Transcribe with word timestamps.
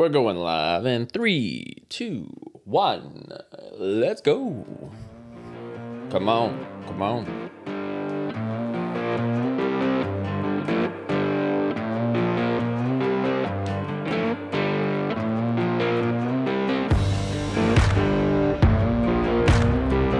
We're 0.00 0.08
going 0.08 0.38
live 0.38 0.86
in 0.86 1.04
three, 1.04 1.84
two, 1.90 2.24
one. 2.64 3.28
Let's 3.76 4.22
go. 4.22 4.64
Come 6.08 6.26
on, 6.26 6.66
come 6.86 7.02
on. 7.02 7.26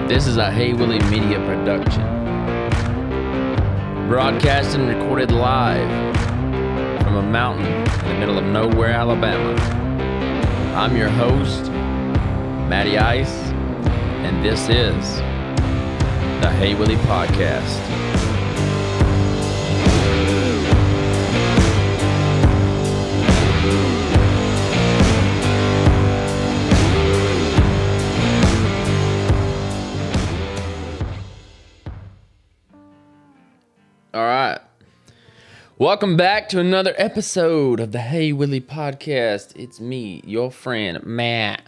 This 0.07 0.27
is 0.27 0.37
a 0.37 0.51
Hey 0.51 0.73
Willie 0.73 0.99
Media 1.09 1.39
production. 1.39 2.03
Broadcast 4.07 4.77
and 4.77 4.87
recorded 4.87 5.31
live 5.31 6.20
from 7.11 7.25
a 7.25 7.29
mountain 7.29 7.65
in 7.65 8.07
the 8.07 8.19
middle 8.19 8.37
of 8.37 8.45
nowhere, 8.45 8.91
Alabama. 8.91 9.59
I'm 10.77 10.95
your 10.95 11.09
host, 11.09 11.69
Matty 12.69 12.97
Ice, 12.97 13.35
and 14.23 14.41
this 14.41 14.69
is 14.69 15.17
the 16.41 16.49
Hey 16.51 16.73
Willie 16.73 16.95
Podcast. 16.95 18.10
Welcome 35.81 36.15
back 36.15 36.47
to 36.49 36.59
another 36.59 36.93
episode 36.95 37.79
of 37.79 37.91
the 37.91 38.01
Hey 38.01 38.33
Willie 38.33 38.61
podcast. 38.61 39.55
It's 39.55 39.79
me, 39.79 40.21
your 40.27 40.51
friend, 40.51 41.03
Matt. 41.03 41.63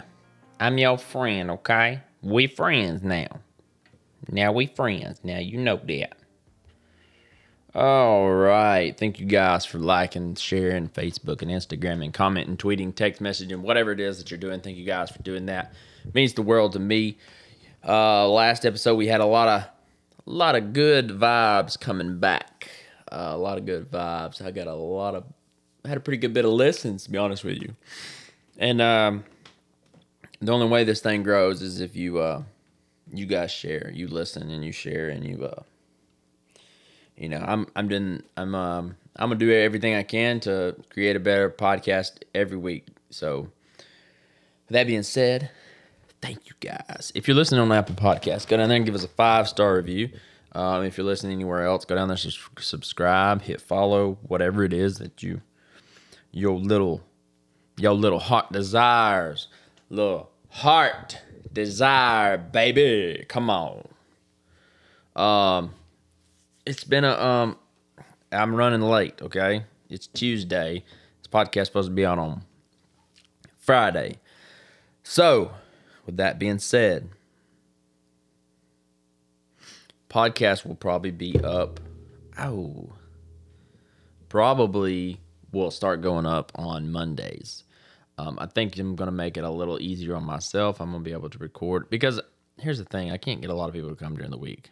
I'm 0.60 0.78
your 0.78 1.00
friend, 1.00 1.50
okay? 1.50 2.00
We 2.22 2.46
friends 2.46 3.02
now. 3.02 3.40
Now 4.30 4.52
we 4.52 4.68
friends. 4.68 5.20
Now 5.24 5.40
you 5.40 5.58
know 5.58 5.78
that. 5.88 6.14
All 7.74 8.30
right. 8.32 8.96
Thank 8.96 9.20
you 9.20 9.26
guys 9.26 9.66
for 9.66 9.80
liking, 9.80 10.36
sharing 10.36 10.90
Facebook 10.90 11.42
and 11.42 11.50
Instagram 11.50 12.04
and 12.04 12.14
commenting, 12.14 12.56
tweeting, 12.56 12.94
text 12.94 13.20
messaging, 13.20 13.62
whatever 13.62 13.92
it 13.92 14.00
is 14.00 14.20
that 14.20 14.30
you're 14.30 14.38
doing. 14.38 14.62
Thank 14.62 14.78
you 14.78 14.86
guys 14.86 15.10
for 15.10 15.24
doing 15.24 15.48
that. 15.48 15.74
It 16.06 16.14
means 16.14 16.34
the 16.34 16.44
world 16.44 16.74
to 16.74 16.80
me. 16.80 17.18
Uh, 17.84 18.30
last 18.30 18.64
episode 18.64 18.94
we 18.94 19.08
had 19.08 19.22
a 19.22 19.26
lot 19.26 19.48
of 19.48 19.64
a 20.26 20.30
lot 20.30 20.56
of 20.56 20.72
good 20.72 21.10
vibes 21.10 21.80
coming 21.80 22.20
back. 22.20 22.53
Uh, 23.14 23.32
a 23.34 23.38
lot 23.38 23.60
of 23.60 23.66
good 23.66 23.92
vibes. 23.92 24.42
I 24.42 24.50
got 24.50 24.66
a 24.66 24.74
lot 24.74 25.14
of, 25.14 25.24
I 25.86 25.90
had 25.90 25.98
a 25.98 26.02
pretty 26.02 26.18
good 26.18 26.34
bit 26.34 26.46
of 26.46 26.52
listens, 26.52 27.04
to 27.04 27.12
be 27.12 27.18
honest 27.20 27.44
with 27.44 27.62
you. 27.62 27.76
And 28.58 28.82
um, 28.82 29.24
the 30.42 30.52
only 30.52 30.68
way 30.68 30.84
this 30.84 31.00
thing 31.00 31.22
grows 31.22 31.62
is 31.62 31.80
if 31.80 31.96
you, 31.96 32.18
uh, 32.20 32.42
you 33.14 33.28
guys 33.28 33.52
share, 33.52 33.92
you 33.94 34.08
listen, 34.08 34.50
and 34.50 34.66
you 34.66 34.72
share, 34.72 35.10
and 35.10 35.24
you, 35.24 35.46
uh, 35.46 35.62
you 37.16 37.30
know, 37.30 37.44
I'm, 37.46 37.68
I'm 37.76 37.88
doing, 37.88 38.24
I'm, 38.36 38.56
um, 38.56 38.96
I'm 39.16 39.30
gonna 39.30 39.40
do 39.40 39.54
everything 39.54 39.94
I 39.94 40.02
can 40.02 40.40
to 40.42 40.76
create 40.90 41.16
a 41.16 41.20
better 41.20 41.52
podcast 41.52 42.24
every 42.34 42.58
week. 42.58 42.88
So, 43.12 43.50
that 44.70 44.88
being 44.88 45.04
said, 45.04 45.52
thank 46.20 46.48
you 46.48 46.54
guys. 46.60 47.12
If 47.14 47.28
you're 47.28 47.38
listening 47.38 47.62
on 47.62 47.72
Apple 47.72 47.94
Podcasts, 47.94 48.48
go 48.48 48.58
down 48.58 48.70
there 48.70 48.78
and 48.78 48.86
give 48.86 48.96
us 48.96 49.04
a 49.04 49.10
five 49.10 49.48
star 49.48 49.76
review. 49.76 50.10
Um, 50.54 50.84
if 50.84 50.98
you're 50.98 51.06
listening 51.06 51.34
anywhere 51.34 51.66
else, 51.66 51.86
go 51.86 51.96
down 51.96 52.08
there, 52.10 52.18
subscribe, 52.18 53.42
hit 53.42 53.60
follow, 53.60 54.20
whatever 54.24 54.64
it 54.64 54.74
is 54.74 54.98
that 55.00 55.24
you, 55.24 55.42
your 56.32 56.60
little, 56.60 57.02
your 57.78 57.94
little 57.94 58.20
heart 58.20 58.52
desires, 58.52 59.48
little 59.90 60.30
heart 60.50 61.20
desire, 61.52 62.38
baby. 62.38 63.26
Come 63.28 63.50
on. 63.50 63.88
Um, 65.16 65.74
it's 66.66 66.84
been 66.84 67.04
a 67.04 67.14
um, 67.14 67.58
I'm 68.32 68.56
running 68.56 68.82
late. 68.82 69.22
Okay, 69.22 69.64
it's 69.90 70.08
Tuesday. 70.08 70.84
This 71.20 71.28
podcast 71.32 71.68
supposed 71.68 71.90
to 71.90 71.96
be 71.96 72.06
out 72.06 72.20
on 72.20 72.44
Friday. 73.58 74.20
So, 75.04 75.52
with 76.06 76.18
that 76.18 76.40
being 76.40 76.60
said, 76.60 77.10
podcast 80.14 80.64
will 80.64 80.76
probably 80.76 81.10
be 81.10 81.40
up. 81.44 81.80
Oh, 82.38 82.90
probably 84.30 85.20
will 85.52 85.72
start 85.72 86.02
going 86.02 86.28
up 86.28 86.52
on 86.54 86.92
Mondays. 86.92 87.64
Um, 88.20 88.38
I 88.40 88.46
think 88.46 88.78
I'm 88.78 88.96
gonna 88.96 89.12
make 89.12 89.38
it 89.38 89.44
a 89.44 89.50
little 89.50 89.82
easier 89.82 90.16
on 90.16 90.24
myself. 90.24 90.80
I'm 90.80 90.92
gonna 90.92 91.04
be 91.04 91.14
able 91.14 91.32
to 91.32 91.38
record 91.40 91.90
because 91.90 92.22
here's 92.60 92.78
the 92.78 92.86
thing: 92.86 93.12
I 93.12 93.18
can't 93.18 93.42
get 93.42 93.50
a 93.50 93.56
lot 93.56 93.70
of 93.70 93.74
people 93.74 93.90
to 93.90 93.96
come 93.96 94.16
during 94.16 94.30
the 94.30 94.38
week. 94.38 94.70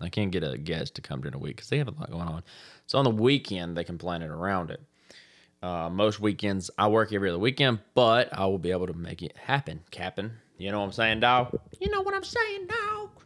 I 0.00 0.08
can't 0.08 0.30
get 0.30 0.44
a 0.44 0.56
guest 0.56 0.94
to 0.94 1.02
come 1.02 1.20
during 1.20 1.32
the 1.32 1.38
week 1.38 1.56
because 1.56 1.70
they 1.70 1.78
have 1.78 1.88
a 1.88 1.92
lot 1.92 2.10
going 2.10 2.28
on. 2.28 2.44
So 2.86 2.98
on 2.98 3.04
the 3.04 3.10
weekend, 3.10 3.76
they 3.76 3.84
can 3.84 3.98
plan 3.98 4.22
it 4.22 4.30
around 4.30 4.70
it. 4.70 4.80
Uh, 5.60 5.88
most 5.90 6.20
weekends, 6.20 6.70
I 6.78 6.88
work 6.88 7.12
every 7.12 7.30
other 7.30 7.38
weekend, 7.38 7.80
but 7.94 8.28
I 8.32 8.46
will 8.46 8.58
be 8.58 8.70
able 8.70 8.86
to 8.86 8.92
make 8.92 9.22
it 9.22 9.36
happen. 9.36 9.80
Captain, 9.90 10.32
you 10.56 10.70
know 10.70 10.78
what 10.78 10.86
I'm 10.86 10.92
saying, 10.92 11.20
dog? 11.20 11.58
You 11.80 11.90
know 11.90 12.02
what 12.02 12.14
I'm 12.14 12.24
saying, 12.24 12.68
dog? 12.68 13.23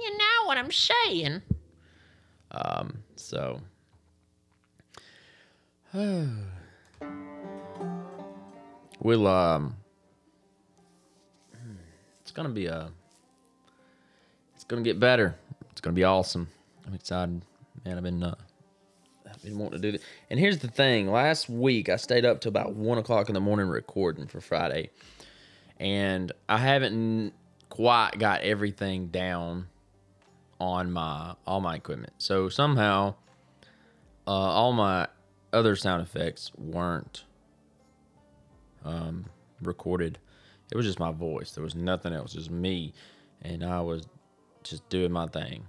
You 0.00 0.16
know 0.16 0.46
what 0.46 0.56
I'm 0.58 0.70
saying? 0.70 1.42
Um, 2.52 3.02
so 3.16 3.60
we'll 9.00 9.26
um, 9.26 9.76
it's 12.20 12.30
gonna 12.30 12.48
be 12.50 12.66
a, 12.66 12.90
it's 14.54 14.64
gonna 14.64 14.82
get 14.82 15.00
better. 15.00 15.34
It's 15.72 15.80
gonna 15.80 15.94
be 15.94 16.04
awesome. 16.04 16.48
I'm 16.86 16.94
excited, 16.94 17.42
man. 17.84 17.96
I've 17.96 18.04
been 18.04 18.22
uh, 18.22 18.36
I've 19.28 19.42
been 19.42 19.58
wanting 19.58 19.80
to 19.80 19.90
do 19.90 19.92
this. 19.92 20.02
And 20.30 20.38
here's 20.38 20.58
the 20.58 20.68
thing: 20.68 21.10
last 21.10 21.48
week 21.48 21.88
I 21.88 21.96
stayed 21.96 22.24
up 22.24 22.40
till 22.40 22.50
about 22.50 22.74
one 22.74 22.98
o'clock 22.98 23.28
in 23.28 23.34
the 23.34 23.40
morning 23.40 23.66
recording 23.66 24.28
for 24.28 24.40
Friday, 24.40 24.90
and 25.80 26.30
I 26.48 26.58
haven't 26.58 27.32
quite 27.68 28.12
got 28.18 28.42
everything 28.42 29.08
down 29.08 29.66
on 30.60 30.90
my 30.92 31.34
all 31.46 31.60
my 31.60 31.76
equipment. 31.76 32.12
So 32.18 32.48
somehow, 32.48 33.14
uh, 34.26 34.30
all 34.30 34.72
my 34.72 35.08
other 35.52 35.76
sound 35.76 36.02
effects 36.02 36.52
weren't 36.56 37.24
um, 38.84 39.26
recorded. 39.62 40.18
It 40.70 40.76
was 40.76 40.86
just 40.86 41.00
my 41.00 41.12
voice. 41.12 41.52
There 41.52 41.64
was 41.64 41.74
nothing 41.74 42.12
else, 42.12 42.34
just 42.34 42.50
me, 42.50 42.92
and 43.42 43.64
I 43.64 43.80
was 43.80 44.06
just 44.62 44.88
doing 44.88 45.12
my 45.12 45.26
thing. 45.26 45.64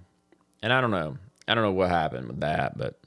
And 0.62 0.72
I 0.72 0.80
don't 0.80 0.90
know. 0.90 1.16
I 1.48 1.54
don't 1.54 1.64
know 1.64 1.72
what 1.72 1.88
happened 1.88 2.28
with 2.28 2.40
that, 2.40 2.76
but 2.76 3.00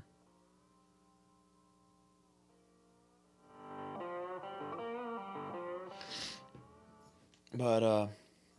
but 7.54 7.84
uh 7.84 8.08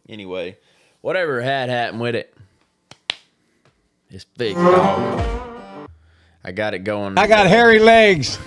anyway, 0.08 0.56
whatever 1.00 1.40
had 1.42 1.68
happened 1.68 2.00
with 2.00 2.14
it, 2.14 2.34
it's 4.14 4.24
fixed, 4.36 4.62
dog. 4.62 5.88
I 6.44 6.52
got 6.52 6.74
it 6.74 6.80
going. 6.80 7.18
I 7.18 7.26
got 7.26 7.46
hairy 7.46 7.80
legs. 7.80 8.38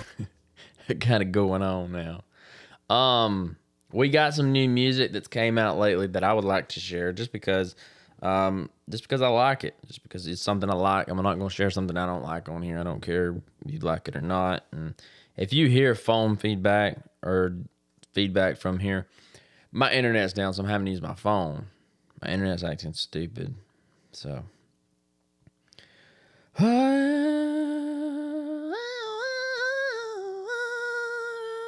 got 0.98 1.20
it 1.20 1.32
going 1.32 1.62
on 1.62 1.92
now. 1.92 2.94
Um, 2.94 3.56
we 3.92 4.08
got 4.08 4.34
some 4.34 4.52
new 4.52 4.68
music 4.68 5.12
that's 5.12 5.28
came 5.28 5.58
out 5.58 5.78
lately 5.78 6.06
that 6.08 6.24
I 6.24 6.32
would 6.32 6.44
like 6.44 6.68
to 6.70 6.80
share, 6.80 7.12
just 7.12 7.32
because, 7.32 7.76
um, 8.22 8.70
just 8.88 9.02
because 9.02 9.20
I 9.20 9.28
like 9.28 9.64
it, 9.64 9.74
just 9.86 10.02
because 10.02 10.26
it's 10.26 10.40
something 10.40 10.70
I 10.70 10.74
like. 10.74 11.08
I'm 11.08 11.16
not 11.22 11.38
gonna 11.38 11.50
share 11.50 11.70
something 11.70 11.96
I 11.96 12.06
don't 12.06 12.22
like 12.22 12.48
on 12.48 12.62
here. 12.62 12.78
I 12.78 12.82
don't 12.82 13.02
care 13.02 13.30
if 13.66 13.72
you 13.72 13.78
like 13.80 14.08
it 14.08 14.16
or 14.16 14.22
not. 14.22 14.64
And 14.72 14.94
if 15.36 15.52
you 15.52 15.68
hear 15.68 15.94
phone 15.94 16.36
feedback 16.36 16.98
or 17.22 17.56
feedback 18.14 18.56
from 18.56 18.78
here, 18.78 19.06
my 19.70 19.92
internet's 19.92 20.32
down, 20.32 20.54
so 20.54 20.62
I'm 20.62 20.68
having 20.68 20.86
to 20.86 20.92
use 20.92 21.02
my 21.02 21.14
phone. 21.14 21.66
My 22.22 22.32
internet's 22.32 22.64
acting 22.64 22.94
stupid, 22.94 23.54
so. 24.12 24.44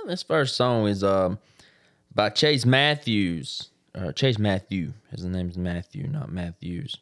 This 0.06 0.24
first 0.24 0.56
song 0.56 0.88
is 0.88 1.04
um 1.04 1.38
by 2.12 2.30
Chase 2.30 2.66
Matthews. 2.66 3.68
Uh, 3.94 4.10
Chase 4.10 4.40
Matthew. 4.40 4.92
His 5.12 5.24
name's 5.24 5.56
Matthew, 5.56 6.08
not 6.08 6.32
Matthews. 6.32 6.96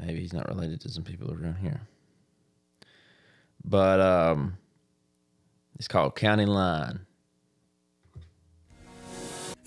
Maybe 0.00 0.20
he's 0.20 0.32
not 0.32 0.48
related 0.48 0.80
to 0.82 0.88
some 0.88 1.04
people 1.04 1.30
around 1.30 1.56
here. 1.56 1.82
But 3.62 4.00
um 4.00 4.56
it's 5.78 5.86
called 5.88 6.16
County 6.16 6.46
Line. 6.46 7.00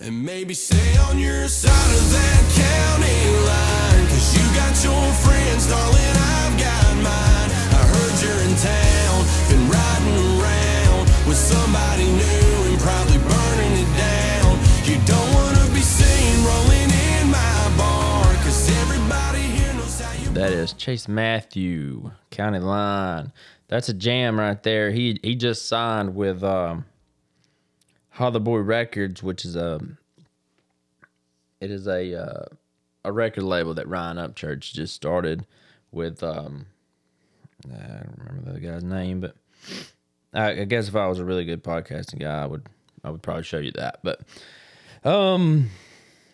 And 0.00 0.24
maybe 0.24 0.54
stay 0.54 0.96
on 0.98 1.16
your 1.20 1.46
side 1.46 1.94
of 1.94 2.10
that 2.10 2.42
county 2.56 3.30
line. 3.46 4.08
Cause 4.08 4.34
you 4.34 4.42
got 4.56 4.82
your 4.82 5.12
friends, 5.22 5.68
darling, 5.68 6.16
I've 6.16 6.31
town, 8.56 9.24
been 9.48 9.64
riding 9.68 10.40
around 10.40 11.04
with 11.26 11.36
somebody 11.36 12.04
new 12.04 12.72
and 12.72 12.78
probably 12.80 13.18
burning 13.18 13.72
it 13.80 13.90
down. 13.96 14.58
You 14.84 14.96
don't 15.06 15.34
wanna 15.34 15.66
be 15.72 15.80
seen 15.80 16.44
rolling 16.44 16.90
in 16.90 17.30
my 17.30 17.74
bar, 17.76 18.24
cause 18.44 18.68
everybody 18.82 19.40
here 19.40 19.72
knows 19.74 20.00
how 20.00 20.12
you. 20.22 20.30
That 20.34 20.52
is 20.52 20.72
Chase 20.72 21.08
Matthew, 21.08 22.10
County 22.30 22.58
Line. 22.58 23.32
That's 23.68 23.88
a 23.88 23.94
jam 23.94 24.38
right 24.38 24.62
there. 24.62 24.90
He 24.90 25.18
he 25.22 25.34
just 25.34 25.66
signed 25.66 26.14
with 26.14 26.44
um, 26.44 26.84
Holler 28.10 28.40
Boy 28.40 28.58
Records, 28.58 29.22
which 29.22 29.44
is 29.44 29.56
a 29.56 29.80
it 31.60 31.70
is 31.70 31.86
a 31.86 32.14
uh, 32.14 32.44
a 33.04 33.12
record 33.12 33.44
label 33.44 33.72
that 33.74 33.88
Ryan 33.88 34.18
Upchurch 34.18 34.72
just 34.72 34.94
started 34.94 35.46
with 35.90 36.22
um, 36.22 36.66
I 37.70 37.76
don't 37.76 38.20
remember 38.26 38.52
the 38.52 38.60
guy's 38.60 38.84
name, 38.84 39.20
but 39.20 39.36
I, 40.34 40.62
I 40.62 40.64
guess 40.64 40.88
if 40.88 40.96
I 40.96 41.06
was 41.06 41.18
a 41.18 41.24
really 41.24 41.44
good 41.44 41.62
podcasting 41.62 42.20
guy, 42.20 42.42
I 42.42 42.46
would 42.46 42.66
I 43.04 43.10
would 43.10 43.22
probably 43.22 43.44
show 43.44 43.58
you 43.58 43.72
that. 43.72 44.00
But 44.02 44.20
um, 45.04 45.70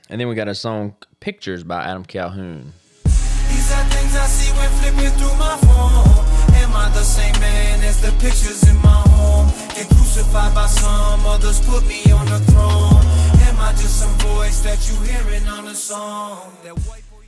and 0.09 0.21
then 0.21 0.29
we 0.29 0.35
got 0.35 0.49
a 0.49 0.55
song 0.55 0.97
"Pictures" 1.21 1.65
by 1.65 1.85
Adam 1.85 2.05
Calhoun. 2.05 2.73
These 3.05 3.73
are 3.73 3.85
things 3.85 4.17
I 4.17 4.27
see 4.27 4.53
when 4.57 4.71
flipping 4.81 5.11
through 5.19 5.37
my 5.39 5.57
phone. 5.59 6.55
Am 6.57 6.75
I 6.75 6.91
the 6.95 7.03
same 7.03 7.39
man 7.41 7.81
as 7.83 8.01
the 8.01 8.11
pictures 8.13 8.63
in 8.69 8.77
my 8.77 9.03
home? 9.09 9.49
Get 9.75 9.89
crucified 9.89 10.55
by 10.55 10.67
some, 10.67 11.27
others 11.27 11.61
put 11.67 11.87
me 11.87 12.11
on 12.13 12.27
the 12.27 12.39
throne. 12.51 13.05
Am 13.49 13.61
I 13.61 13.73
just 13.73 14.01
some 14.01 14.13
voice 14.19 14.61
that 14.63 14.89
you 14.89 14.97
hearing 15.03 15.47
on 15.49 15.67
a 15.67 15.75
song? 15.75 16.53
That 16.65 16.75
white 16.87 17.03
boy 17.11 17.25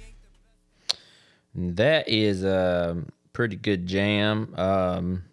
ain't 1.57 1.77
That 1.77 2.09
is 2.09 2.45
a 2.45 2.97
pretty 3.33 3.57
good 3.57 3.87
jam. 3.87 4.55
Um, 4.57 5.25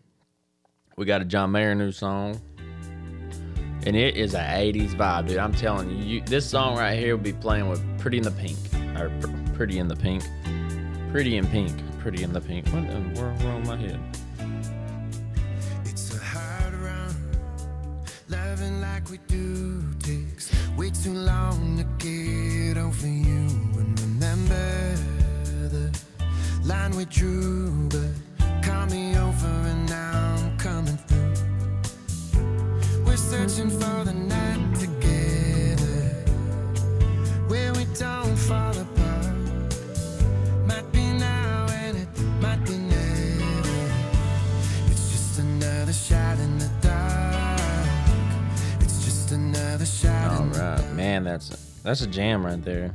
we 0.96 1.06
got 1.06 1.22
a 1.22 1.26
John 1.26 1.52
Mayer 1.52 1.76
new 1.76 1.92
song, 1.92 2.42
and 3.86 3.96
it 3.96 4.16
is 4.18 4.34
a 4.34 4.40
'80s 4.40 4.96
vibe, 4.96 5.28
dude. 5.28 5.38
I'm 5.38 5.54
telling 5.54 5.90
you, 5.90 5.98
you 5.98 6.22
this 6.22 6.50
song 6.50 6.78
right 6.78 6.98
here 6.98 7.16
will 7.16 7.24
be 7.24 7.34
playing 7.34 7.70
with 7.70 7.82
"Pretty 8.00 8.18
in 8.18 8.24
the 8.24 8.32
Pink" 8.32 8.58
or 8.98 9.10
Pr- 9.22 9.54
"Pretty 9.56 9.80
in 9.80 9.88
the 9.88 9.96
Pink," 9.96 10.24
"Pretty 11.12 11.38
in 11.38 11.48
Pink," 11.48 11.74
"Pretty 12.00 12.24
in 12.24 12.34
the 12.34 12.42
Pink." 12.42 12.68
What 12.70 12.84
in 12.84 13.14
the 13.14 13.22
world 13.22 13.66
my 13.66 13.78
head? 13.78 14.00
It's 15.86 16.16
a 16.16 16.20
hard 16.20 16.74
run. 16.76 17.16
Loving 18.30 18.82
like 18.82 19.10
we 19.10 19.18
do 19.28 19.84
takes 20.00 20.52
way 20.78 20.90
too 20.90 21.14
long 21.14 21.78
to 21.78 21.84
get 22.04 22.78
over 22.78 23.08
you. 23.08 23.48
And 23.78 24.00
remember 24.00 24.96
the 25.70 26.00
line 26.68 26.92
we 26.98 27.06
drew, 27.06 27.88
but 27.88 28.10
call 28.62 28.86
me 28.88 29.18
over 29.18 29.48
and 29.48 29.90
now 29.90 30.36
I'm 30.38 30.58
coming 30.58 30.98
through. 30.98 31.34
We're 33.06 33.16
searching 33.16 33.70
for 33.70 34.04
the 34.04 34.14
night 34.14 34.76
together 34.76 36.10
where 37.48 37.72
we 37.74 37.86
don't 37.98 38.36
fall 38.36 38.78
apart. 38.78 39.34
Might 40.68 40.92
be 40.92 41.14
now 41.14 41.68
and 41.72 41.98
it 41.98 42.10
might 42.42 42.66
be 42.66 42.78
never. 42.78 43.90
It's 44.92 45.10
just 45.10 45.40
another 45.40 45.94
shot 45.94 46.38
in 46.40 46.58
the 46.60 46.70
dark. 46.82 47.62
It's 48.82 49.06
just 49.06 49.32
another 49.32 49.86
shot 49.86 50.32
All 50.32 50.46
the 50.48 50.84
man, 50.94 51.24
that's 51.24 51.50
that's 51.82 52.02
a 52.02 52.08
jam 52.08 52.46
right 52.46 52.62
there. 52.62 52.94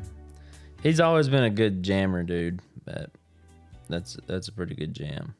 He's 0.83 1.01
always 1.01 1.29
been 1.31 1.45
a 1.45 1.51
good 1.51 1.83
jammer, 1.83 2.23
dude. 2.23 2.61
But 2.85 3.11
that's 3.93 4.17
that's 4.27 4.49
a 4.49 4.53
pretty 4.53 4.75
good 4.75 4.95
jam. 4.95 5.35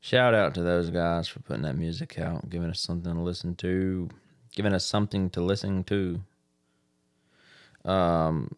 Shout 0.00 0.34
out 0.34 0.54
to 0.54 0.62
those 0.62 0.90
guys 0.90 1.26
for 1.26 1.40
putting 1.40 1.62
that 1.62 1.76
music 1.76 2.18
out, 2.18 2.48
giving 2.48 2.70
us 2.70 2.80
something 2.80 3.14
to 3.14 3.20
listen 3.20 3.54
to, 3.56 4.08
giving 4.54 4.72
us 4.72 4.84
something 4.84 5.30
to 5.30 5.40
listen 5.40 5.84
to. 5.84 6.20
Um, 7.84 8.54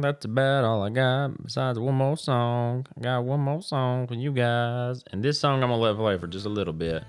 that's 0.00 0.24
about 0.24 0.64
all 0.64 0.82
I 0.82 0.90
got. 0.90 1.42
Besides 1.42 1.78
one 1.78 1.94
more 1.94 2.16
song, 2.16 2.86
I 2.96 3.00
got 3.00 3.24
one 3.24 3.40
more 3.40 3.62
song 3.62 4.06
for 4.06 4.14
you 4.14 4.32
guys, 4.32 5.02
and 5.10 5.22
this 5.22 5.40
song 5.40 5.62
I'm 5.62 5.70
gonna 5.70 5.82
let 5.82 5.96
play 5.96 6.18
for 6.18 6.26
just 6.26 6.46
a 6.46 6.50
little 6.50 6.74
bit. 6.74 7.04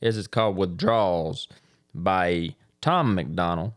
Is 0.00 0.26
called 0.28 0.56
"Withdrawals" 0.56 1.48
by 1.94 2.54
Tom 2.80 3.14
McDonald. 3.14 3.72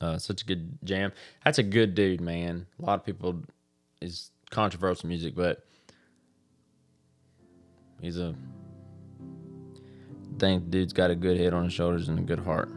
Uh, 0.00 0.16
such 0.16 0.42
a 0.42 0.44
good 0.46 0.78
jam. 0.84 1.12
That's 1.44 1.58
a 1.58 1.62
good 1.62 1.94
dude, 1.94 2.20
man. 2.20 2.66
A 2.80 2.86
lot 2.86 3.00
of 3.00 3.04
people 3.04 3.42
is 4.00 4.30
controversial 4.50 5.08
music, 5.08 5.34
but 5.34 5.64
he's 8.00 8.18
a 8.18 8.34
think 10.38 10.70
dude's 10.70 10.94
got 10.94 11.10
a 11.10 11.14
good 11.14 11.38
head 11.38 11.52
on 11.52 11.64
his 11.64 11.72
shoulders 11.72 12.08
and 12.08 12.18
a 12.18 12.22
good 12.22 12.38
heart. 12.38 12.70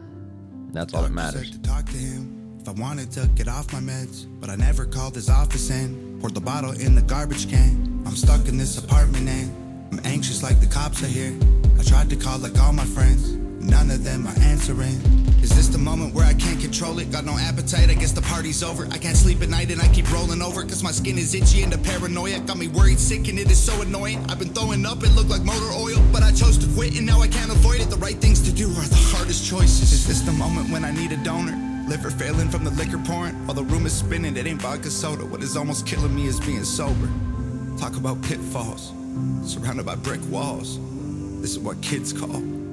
That's 0.72 0.92
all 0.92 1.02
that 1.02 1.12
matters. 1.12 1.50
to 1.50 1.62
talk 1.62 1.86
to 1.86 1.96
him 1.96 2.58
if 2.60 2.68
I 2.68 2.72
wanted 2.72 3.10
to 3.12 3.26
get 3.34 3.48
off 3.48 3.72
my 3.72 3.80
meds, 3.80 4.26
but 4.40 4.50
I 4.50 4.56
never 4.56 4.84
called 4.84 5.14
his 5.14 5.30
office 5.30 5.70
and 5.70 6.20
poured 6.20 6.34
the 6.34 6.40
bottle 6.40 6.72
in 6.72 6.94
the 6.94 7.02
garbage 7.02 7.48
can. 7.48 8.02
I'm 8.06 8.16
stuck 8.16 8.48
in 8.48 8.58
this 8.58 8.78
apartment 8.78 9.28
and 9.28 9.92
I'm 9.92 10.00
anxious 10.04 10.42
like 10.42 10.60
the 10.60 10.66
cops 10.66 11.02
are 11.02 11.06
here. 11.06 11.34
I 11.78 11.82
tried 11.82 12.10
to 12.10 12.16
call 12.16 12.38
like 12.38 12.58
all 12.60 12.72
my 12.72 12.84
friends, 12.84 13.32
none 13.64 13.90
of 13.90 14.04
them 14.04 14.26
are 14.26 14.38
answering. 14.40 15.00
Is 15.42 15.54
this 15.54 15.68
the 15.68 15.78
moment 15.78 16.14
where 16.14 16.24
I 16.24 16.34
can't 16.34 16.60
control 16.60 16.98
it? 16.98 17.10
Got 17.10 17.24
no 17.24 17.36
appetite, 17.38 17.90
I 17.90 17.94
guess 17.94 18.12
the 18.12 18.22
party's 18.22 18.62
over. 18.62 18.86
I 18.90 18.98
can't 18.98 19.16
sleep 19.16 19.42
at 19.42 19.48
night 19.48 19.70
and 19.70 19.80
I 19.80 19.88
keep 19.88 20.10
rolling 20.12 20.42
over 20.42 20.62
cause 20.62 20.82
my 20.82 20.90
skin 20.90 21.18
is 21.18 21.34
itchy 21.34 21.62
and 21.62 21.72
the 21.72 21.78
paranoia 21.78 22.40
got 22.40 22.56
me 22.56 22.68
worried 22.68 22.98
sick 22.98 23.28
and 23.28 23.38
it 23.38 23.50
is 23.50 23.62
so 23.62 23.80
annoying. 23.82 24.24
I've 24.28 24.38
been 24.38 24.54
throwing 24.54 24.86
up, 24.86 25.02
it 25.02 25.10
looked 25.10 25.30
like 25.30 25.42
motor 25.42 25.72
oil, 25.72 26.02
but 26.12 26.22
I 26.22 26.32
chose 26.32 26.58
to 26.58 26.66
quit 26.74 26.96
and 26.96 27.06
now 27.06 27.20
I 27.20 27.28
can't 27.28 27.50
avoid 27.50 27.80
it. 27.80 27.90
The 27.90 27.96
right 27.96 28.16
things 28.16 28.40
to 28.42 28.52
do 28.52 28.68
are 28.70 28.88
the 28.88 29.02
hardest 29.12 29.46
choices. 29.48 29.92
Is 29.92 30.06
this 30.06 30.20
the 30.22 30.32
moment 30.32 30.70
when 30.70 30.84
I 30.84 30.90
need 30.90 31.12
a 31.12 31.18
donor? 31.18 31.56
Liver 31.88 32.10
failing 32.10 32.48
from 32.48 32.64
the 32.64 32.70
liquor 32.70 32.98
pouring 32.98 33.34
while 33.46 33.54
the 33.54 33.64
room 33.64 33.84
is 33.84 33.92
spinning. 33.92 34.36
It 34.36 34.46
ain't 34.46 34.62
vodka 34.62 34.90
soda. 34.90 35.24
What 35.26 35.42
is 35.42 35.56
almost 35.56 35.86
killing 35.86 36.14
me 36.14 36.26
is 36.26 36.40
being 36.40 36.64
sober. 36.64 37.08
Talk 37.76 37.96
about 37.96 38.22
pitfalls, 38.22 38.92
surrounded 39.44 39.84
by 39.84 39.96
brick 39.96 40.20
walls. 40.30 40.78
This 41.42 41.50
is 41.50 41.58
what 41.58 41.80
kids 41.82 42.12
call 42.12 42.63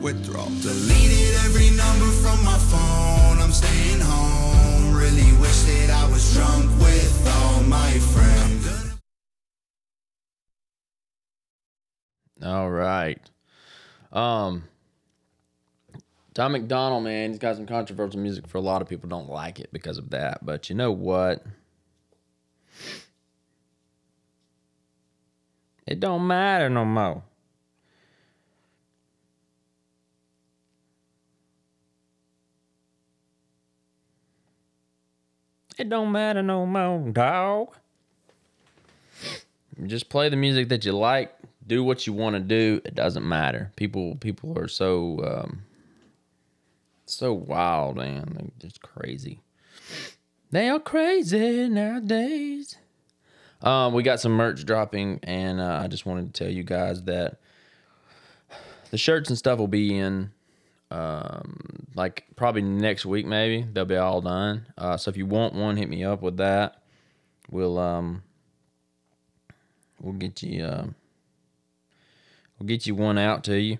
Deleted 0.00 1.34
every 1.44 1.70
number 1.70 2.10
from 2.22 2.44
my 2.44 2.58
phone. 2.58 3.38
I'm 3.38 3.52
staying 3.52 4.00
home. 4.00 4.96
Really 4.96 5.32
wish 5.40 5.62
that 5.62 5.90
I 5.90 6.10
was 6.10 6.32
drunk 6.34 6.70
with 6.80 7.28
all 7.28 7.62
my 7.62 7.90
friends. 7.98 8.98
All 12.42 12.70
right. 12.70 13.20
Um 14.12 14.64
Tom 16.34 16.52
McDonald, 16.52 17.04
man, 17.04 17.30
he's 17.30 17.38
got 17.38 17.56
some 17.56 17.66
controversial 17.66 18.20
music 18.20 18.48
for 18.48 18.58
a 18.58 18.60
lot 18.60 18.82
of 18.82 18.88
people 18.88 19.08
don't 19.08 19.30
like 19.30 19.60
it 19.60 19.70
because 19.72 19.98
of 19.98 20.10
that. 20.10 20.44
But 20.44 20.68
you 20.68 20.74
know 20.74 20.90
what? 20.90 21.44
It 25.86 26.00
don't 26.00 26.26
matter 26.26 26.68
no 26.68 26.84
more. 26.84 27.22
It 35.76 35.88
don't 35.88 36.12
matter 36.12 36.42
no 36.42 36.66
more, 36.66 37.10
dog. 37.10 37.74
Just 39.86 40.08
play 40.08 40.28
the 40.28 40.36
music 40.36 40.68
that 40.68 40.84
you 40.84 40.92
like. 40.92 41.34
Do 41.66 41.82
what 41.82 42.06
you 42.06 42.12
want 42.12 42.36
to 42.36 42.40
do. 42.40 42.80
It 42.84 42.94
doesn't 42.94 43.26
matter. 43.26 43.72
People 43.76 44.16
people 44.16 44.56
are 44.58 44.68
so 44.68 45.20
um, 45.24 45.62
so 47.06 47.32
wild, 47.32 47.96
man. 47.96 48.24
They're 48.34 48.68
just 48.70 48.82
crazy. 48.82 49.40
They 50.50 50.68
are 50.68 50.78
crazy 50.78 51.68
nowadays. 51.68 52.76
Um, 53.62 53.94
we 53.94 54.02
got 54.02 54.20
some 54.20 54.32
merch 54.32 54.64
dropping, 54.64 55.20
and 55.22 55.58
uh, 55.58 55.80
I 55.82 55.88
just 55.88 56.06
wanted 56.06 56.32
to 56.32 56.44
tell 56.44 56.52
you 56.52 56.62
guys 56.62 57.02
that 57.04 57.38
the 58.90 58.98
shirts 58.98 59.30
and 59.30 59.38
stuff 59.38 59.58
will 59.58 59.68
be 59.68 59.96
in 59.96 60.30
um, 60.94 61.86
like 61.96 62.24
probably 62.36 62.62
next 62.62 63.04
week, 63.04 63.26
maybe 63.26 63.66
they'll 63.72 63.84
be 63.84 63.96
all 63.96 64.20
done. 64.20 64.66
Uh, 64.78 64.96
so 64.96 65.10
if 65.10 65.16
you 65.16 65.26
want 65.26 65.52
one, 65.52 65.76
hit 65.76 65.88
me 65.88 66.04
up 66.04 66.22
with 66.22 66.36
that. 66.36 66.82
We'll 67.50 67.78
um, 67.78 68.22
we'll 70.00 70.14
get 70.14 70.40
you 70.42 70.64
uh, 70.64 70.86
we'll 72.58 72.68
get 72.68 72.86
you 72.86 72.94
one 72.94 73.18
out 73.18 73.42
to 73.44 73.58
you. 73.58 73.78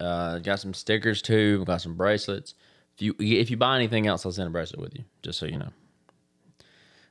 Uh, 0.00 0.38
got 0.38 0.58
some 0.58 0.72
stickers 0.72 1.20
too. 1.20 1.66
Got 1.66 1.82
some 1.82 1.96
bracelets. 1.96 2.54
If 2.96 3.02
you 3.02 3.14
if 3.18 3.50
you 3.50 3.58
buy 3.58 3.76
anything 3.76 4.06
else, 4.06 4.24
I'll 4.24 4.32
send 4.32 4.48
a 4.48 4.50
bracelet 4.50 4.80
with 4.80 4.94
you, 4.96 5.04
just 5.22 5.38
so 5.38 5.44
you 5.44 5.58
know. 5.58 5.72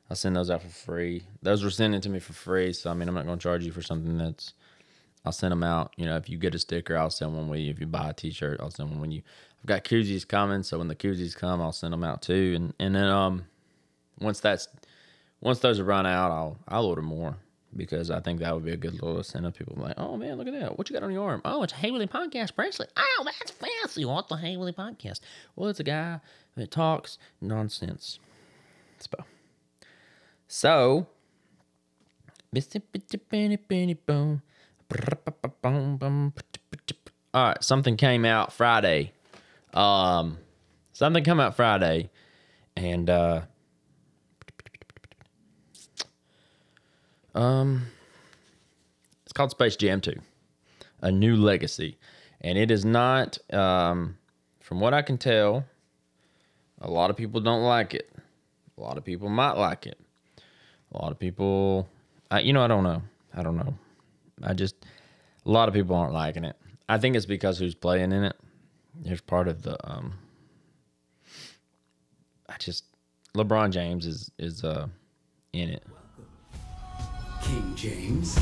I'll 0.10 0.15
send 0.15 0.36
those 0.36 0.50
out 0.50 0.63
for 0.63 0.70
free. 0.70 1.27
Those 1.44 1.63
were 1.63 1.70
sent 1.70 2.01
to 2.01 2.10
me 2.10 2.20
for 2.20 2.34
free, 2.34 2.74
so 2.74 2.89
I 2.89 2.96
mean 2.96 3.08
I'm 3.08 3.13
not 3.13 3.27
going 3.27 3.38
to 3.38 3.44
charge 3.44 3.63
you 3.63 3.72
for 3.72 3.84
something 3.84 4.17
that's. 4.17 4.53
I'll 5.27 5.34
send 5.34 5.51
them 5.51 5.63
out. 5.63 5.91
You 5.98 6.05
know, 6.05 6.15
if 6.15 6.29
you 6.29 6.38
get 6.38 6.55
a 6.55 6.60
sticker, 6.60 6.98
I'll 6.98 7.10
send 7.10 7.36
one 7.36 7.50
with 7.50 7.60
you. 7.60 7.69
If 7.69 7.81
you 7.81 7.86
buy 7.86 8.12
a 8.12 8.13
T-shirt, 8.13 8.62
I'll 8.62 8.72
send 8.72 8.89
one 8.89 9.01
with 9.01 9.12
you. 9.12 9.22
I've 9.60 9.65
got 9.65 9.84
koozies 9.84 10.25
coming, 10.25 10.63
so 10.63 10.77
when 10.77 10.88
the 10.88 10.96
koozies 10.96 11.36
come, 11.36 11.62
I'll 11.62 11.74
send 11.74 11.91
them 11.91 12.05
out 12.05 12.22
too. 12.22 12.53
And 12.55 12.74
and 12.79 12.96
then 12.96 13.10
um, 13.10 13.46
once 14.22 14.39
that's 14.39 14.69
once 15.41 15.60
those 15.60 15.81
are 15.81 15.84
run 15.84 16.05
out, 16.05 16.31
I'll 16.31 16.57
I'll 16.69 16.86
order 16.86 17.01
more 17.01 17.36
because 17.75 18.10
I 18.10 18.22
think 18.22 18.39
that 18.39 18.53
would 18.53 18.63
be 18.63 18.72
a 18.72 18.77
good 18.77 18.93
little 18.93 19.17
incentive. 19.17 19.55
People 19.55 19.75
be 19.75 19.81
like, 19.81 20.00
oh 20.00 20.15
man, 20.15 20.38
look 20.38 20.48
at 20.48 20.53
that! 20.53 20.77
What 20.77 20.89
you 20.89 20.93
got 20.93 21.03
on 21.03 21.12
your 21.12 21.29
arm? 21.29 21.41
Oh, 21.43 21.62
it's 21.62 21.74
a 21.74 21.75
Haywilly 21.75 22.07
podcast 22.07 22.55
bracelet. 22.55 22.93
Oh, 22.96 23.25
that's 23.25 23.51
fancy. 23.51 24.05
What 24.05 24.29
the 24.29 24.38
Haywilly 24.38 24.72
podcast? 24.72 25.19
Well, 25.57 25.69
it's 25.69 25.81
a 25.81 25.84
guy 25.84 26.22
that 26.55 26.72
talks 26.72 27.17
nonsense. 27.41 28.19
So 28.98 29.25
So, 30.48 31.07
all 34.94 36.32
right, 37.34 37.63
something 37.63 37.98
came 37.98 38.25
out 38.25 38.53
Friday. 38.53 39.12
Um, 39.74 40.38
something 40.94 41.24
come 41.24 41.39
out 41.39 41.56
Friday, 41.56 42.10
and 42.75 43.10
uh, 43.10 43.41
um, 47.36 47.88
it's 49.24 49.34
called 49.34 49.51
Space 49.51 49.75
Jam 49.75 50.01
2, 50.01 50.13
A 51.01 51.12
New 51.12 51.36
Legacy, 51.36 51.98
and 52.41 52.58
it 52.58 52.72
is 52.72 52.86
not, 52.86 53.38
um, 53.53 54.17
from 54.62 54.79
what 54.79 54.94
I 54.94 55.01
can 55.01 55.17
tell, 55.17 55.65
a 56.82 56.89
lot 56.89 57.10
of 57.10 57.17
people 57.17 57.41
don't 57.41 57.63
like 57.63 57.94
it. 57.94 58.10
A 58.77 58.82
lot 58.82 58.98
of 58.98 59.03
people 59.03 59.29
might 59.29 59.58
like 59.58 59.86
it. 59.86 60.00
A 60.94 61.01
lot 61.01 61.12
of 61.12 61.20
people, 61.20 61.88
I, 62.32 62.39
you 62.39 62.53
know, 62.53 62.63
I 62.63 62.67
don't 62.67 62.84
know. 62.84 63.01
I 63.34 63.44
don't 63.44 63.58
know. 63.58 63.77
I 64.44 64.53
just, 64.53 64.75
a 65.46 65.50
lot 65.51 65.67
of 65.67 65.74
people 65.74 65.96
aren't 65.96 66.13
liking 66.13 66.44
it. 66.44 66.56
I 66.89 66.98
think 66.98 67.15
it's 67.15 67.25
because 67.25 67.58
who's 67.58 67.75
playing 67.75 68.12
in 68.12 68.24
it. 68.24 68.36
There's 68.96 69.22
part 69.22 69.48
of 69.48 69.62
the, 69.63 69.77
um, 69.91 70.13
I 72.50 72.56
just, 72.58 72.86
LeBron 73.36 73.72
James 73.72 74.06
is 74.08 74.32
is 74.39 74.63
uh 74.63 74.88
in 75.53 75.70
it. 75.70 75.84
King 77.44 77.75
James. 77.75 78.36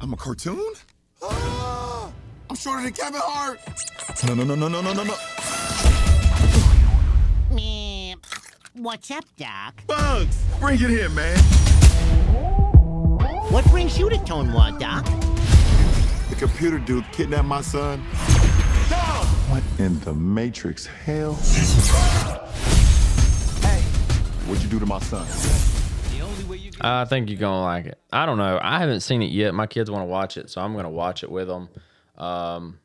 I'm 0.00 0.12
a 0.12 0.16
cartoon? 0.16 0.72
Ah, 1.22 2.10
I'm 2.50 2.56
shorter 2.56 2.82
than 2.82 2.92
Kevin 2.92 3.20
Hart. 3.22 3.60
No, 4.26 4.34
no, 4.34 4.42
no, 4.42 4.54
no, 4.56 4.68
no, 4.68 4.80
no, 4.80 4.92
no, 4.92 5.04
no. 5.04 5.14
What's 8.80 9.10
up, 9.10 9.24
Doc? 9.36 9.82
Bugs, 9.88 10.40
bring 10.60 10.74
it 10.74 10.88
here, 10.88 11.08
man. 11.08 11.36
What 13.50 13.64
brings 13.70 13.98
you 13.98 14.08
to 14.08 14.16
Tune 14.24 14.52
World, 14.52 14.78
Doc? 14.78 15.04
The 16.28 16.36
computer 16.38 16.78
dude 16.78 17.04
kidnapped 17.10 17.46
my 17.46 17.60
son. 17.60 17.98
What 19.48 19.64
in 19.80 19.98
the 20.00 20.14
Matrix 20.14 20.86
hell? 20.86 21.34
Hey, 23.62 23.80
what'd 24.46 24.62
you 24.62 24.70
do 24.70 24.78
to 24.78 24.86
my 24.86 25.00
son? 25.00 25.26
I 26.80 27.04
think 27.04 27.30
you're 27.30 27.40
gonna 27.40 27.60
like 27.60 27.86
it. 27.86 27.98
I 28.12 28.26
don't 28.26 28.38
know. 28.38 28.60
I 28.62 28.78
haven't 28.78 29.00
seen 29.00 29.22
it 29.22 29.32
yet. 29.32 29.54
My 29.54 29.66
kids 29.66 29.90
want 29.90 30.02
to 30.02 30.08
watch 30.08 30.36
it, 30.36 30.50
so 30.50 30.60
I'm 30.60 30.76
gonna 30.76 30.88
watch 30.88 31.24
it 31.24 31.32
with 31.32 31.48
them. 31.48 31.68
Um, 32.16 32.78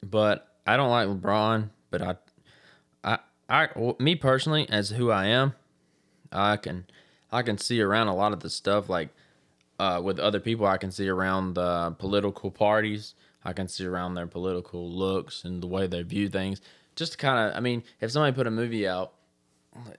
but 0.00 0.46
I 0.64 0.76
don't 0.76 0.90
like 0.90 1.08
LeBron. 1.08 1.70
But 1.90 2.02
I, 2.02 2.14
I, 3.02 3.18
I, 3.54 3.68
well, 3.76 3.94
me 4.00 4.16
personally, 4.16 4.68
as 4.68 4.90
who 4.90 5.12
I 5.12 5.26
am, 5.26 5.54
I 6.32 6.56
can, 6.56 6.86
I 7.30 7.42
can 7.42 7.56
see 7.56 7.80
around 7.80 8.08
a 8.08 8.14
lot 8.14 8.32
of 8.32 8.40
the 8.40 8.50
stuff 8.50 8.88
like, 8.88 9.10
uh, 9.78 10.00
with 10.02 10.18
other 10.18 10.40
people. 10.40 10.66
I 10.66 10.76
can 10.76 10.90
see 10.90 11.08
around 11.08 11.54
the 11.54 11.94
political 11.96 12.50
parties. 12.50 13.14
I 13.44 13.52
can 13.52 13.68
see 13.68 13.86
around 13.86 14.14
their 14.14 14.26
political 14.26 14.90
looks 14.90 15.44
and 15.44 15.62
the 15.62 15.68
way 15.68 15.86
they 15.86 16.02
view 16.02 16.28
things. 16.28 16.60
Just 16.96 17.12
to 17.12 17.18
kind 17.18 17.48
of, 17.48 17.56
I 17.56 17.60
mean, 17.60 17.84
if 18.00 18.10
somebody 18.10 18.34
put 18.34 18.48
a 18.48 18.50
movie 18.50 18.88
out, 18.88 19.12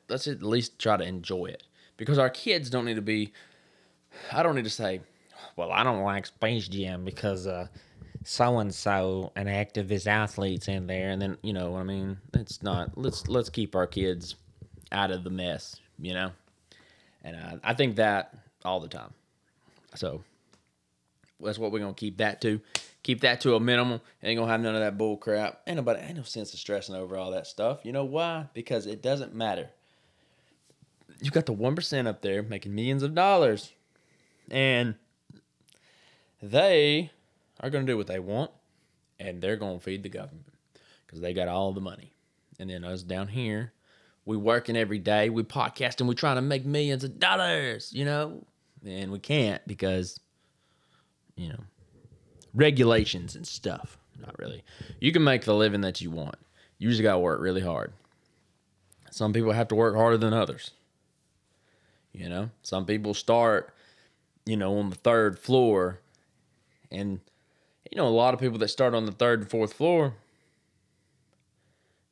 let's 0.10 0.28
at 0.28 0.44
least 0.44 0.78
try 0.78 0.98
to 0.98 1.06
enjoy 1.06 1.46
it 1.46 1.64
because 1.96 2.18
our 2.18 2.30
kids 2.30 2.70
don't 2.70 2.84
need 2.84 2.96
to 2.96 3.02
be. 3.02 3.32
I 4.34 4.44
don't 4.44 4.56
need 4.56 4.66
to 4.66 4.70
say, 4.70 5.00
well, 5.56 5.72
I 5.72 5.84
don't 5.84 6.04
like 6.04 6.26
Space 6.26 6.68
Jam 6.68 7.06
because 7.06 7.48
uh, 7.48 7.68
so 8.28 8.58
and 8.58 8.74
so 8.74 9.32
an 9.36 9.46
activist 9.46 10.08
athletes 10.08 10.68
in 10.68 10.88
there, 10.88 11.12
and 11.12 11.22
then 11.22 11.38
you 11.44 11.54
know 11.54 11.72
what 11.72 11.82
I 11.82 11.84
mean. 11.84 12.18
It's 12.34 12.64
not. 12.64 12.98
Let's 12.98 13.28
let's 13.28 13.50
keep 13.50 13.76
our 13.76 13.86
kids 13.86 14.36
out 14.92 15.12
of 15.12 15.24
the 15.24 15.30
mess, 15.30 15.80
you 16.00 16.14
know. 16.14 16.32
And 17.24 17.62
I 17.64 17.74
think 17.76 17.96
that 17.98 18.36
all 18.64 18.80
the 18.80 18.88
time. 18.88 19.14
So 19.94 20.24
that's 21.40 21.60
what 21.60 21.72
we're 21.72 21.80
gonna 21.80 21.94
keep 21.94 22.18
that 22.18 22.42
to. 22.42 22.60
Keep 23.04 23.22
that 23.22 23.42
to 23.42 23.56
a 23.56 23.60
minimum. 23.60 24.02
Ain't 24.24 24.40
gonna 24.40 24.52
have 24.52 24.62
none 24.62 24.74
of 24.74 24.82
that 24.82 24.98
bull 24.98 25.18
crap. 25.18 25.62
Ain't 25.68 25.78
nobody 25.78 26.02
ain't 26.02 26.18
no 26.18 26.24
sense 26.24 26.52
of 26.52 26.60
stressing 26.60 26.96
over 26.96 27.18
all 27.18 27.30
that 27.32 27.46
stuff. 27.46 27.82
You 27.84 27.92
know 27.92 28.06
why? 28.06 28.48
Because 28.56 28.88
it 28.88 29.04
doesn't 29.04 29.36
matter. 29.36 29.70
You 31.22 31.30
got 31.30 31.46
the 31.46 31.54
one 31.54 31.76
percent 31.76 32.08
up 32.08 32.24
there 32.24 32.42
making 32.42 32.74
millions 32.74 33.04
of 33.04 33.14
dollars. 33.14 33.72
And 34.50 34.96
they 36.42 37.12
are 37.60 37.70
gonna 37.70 37.86
do 37.86 37.98
what 37.98 38.08
they 38.08 38.20
want 38.20 38.52
and 39.20 39.42
they're 39.42 39.58
gonna 39.58 39.80
feed 39.80 40.04
the 40.04 40.10
government. 40.10 40.54
Because 41.06 41.22
they 41.22 41.34
got 41.34 41.48
all 41.48 41.72
the 41.72 41.82
money. 41.82 42.14
And 42.60 42.70
then 42.70 42.84
us 42.84 43.04
down 43.04 43.28
here, 43.28 43.74
we 44.26 44.38
working 44.38 44.76
every 44.76 45.00
day, 45.00 45.30
we 45.30 45.44
podcasting, 45.44 46.08
we 46.08 46.16
trying 46.16 46.38
to 46.38 46.42
make 46.42 46.66
millions 46.66 47.04
of 47.04 47.20
dollars, 47.20 47.92
you 47.94 48.06
know? 48.06 48.44
And 48.86 49.12
we 49.12 49.20
can't 49.20 49.66
because 49.68 50.20
you 51.36 51.50
know, 51.50 51.60
regulations 52.54 53.36
and 53.36 53.46
stuff. 53.46 53.98
Not 54.20 54.38
really. 54.40 54.64
You 55.00 55.12
can 55.12 55.24
make 55.24 55.44
the 55.44 55.54
living 55.54 55.82
that 55.82 56.02
you 56.02 56.10
want. 56.10 56.36
You 56.78 56.90
just 56.90 57.02
got 57.02 57.14
to 57.14 57.20
work 57.20 57.42
really 57.42 57.62
hard. 57.62 57.94
Some 59.12 59.34
people 59.34 59.52
have 59.52 59.68
to 59.70 59.76
work 59.76 59.96
harder 59.96 60.18
than 60.18 60.34
others. 60.34 60.72
You 62.14 62.30
know, 62.30 62.50
some 62.64 62.86
people 62.86 63.14
start, 63.14 63.74
you 64.46 64.56
know, 64.56 64.78
on 64.78 64.90
the 64.90 64.96
third 64.96 65.38
floor. 65.38 66.00
And, 66.92 67.20
you 67.92 67.98
know, 67.98 68.08
a 68.08 68.10
lot 68.10 68.34
of 68.34 68.40
people 68.40 68.58
that 68.60 68.68
start 68.70 68.94
on 68.94 69.06
the 69.06 69.12
third 69.12 69.42
and 69.42 69.50
fourth 69.50 69.74
floor, 69.74 70.14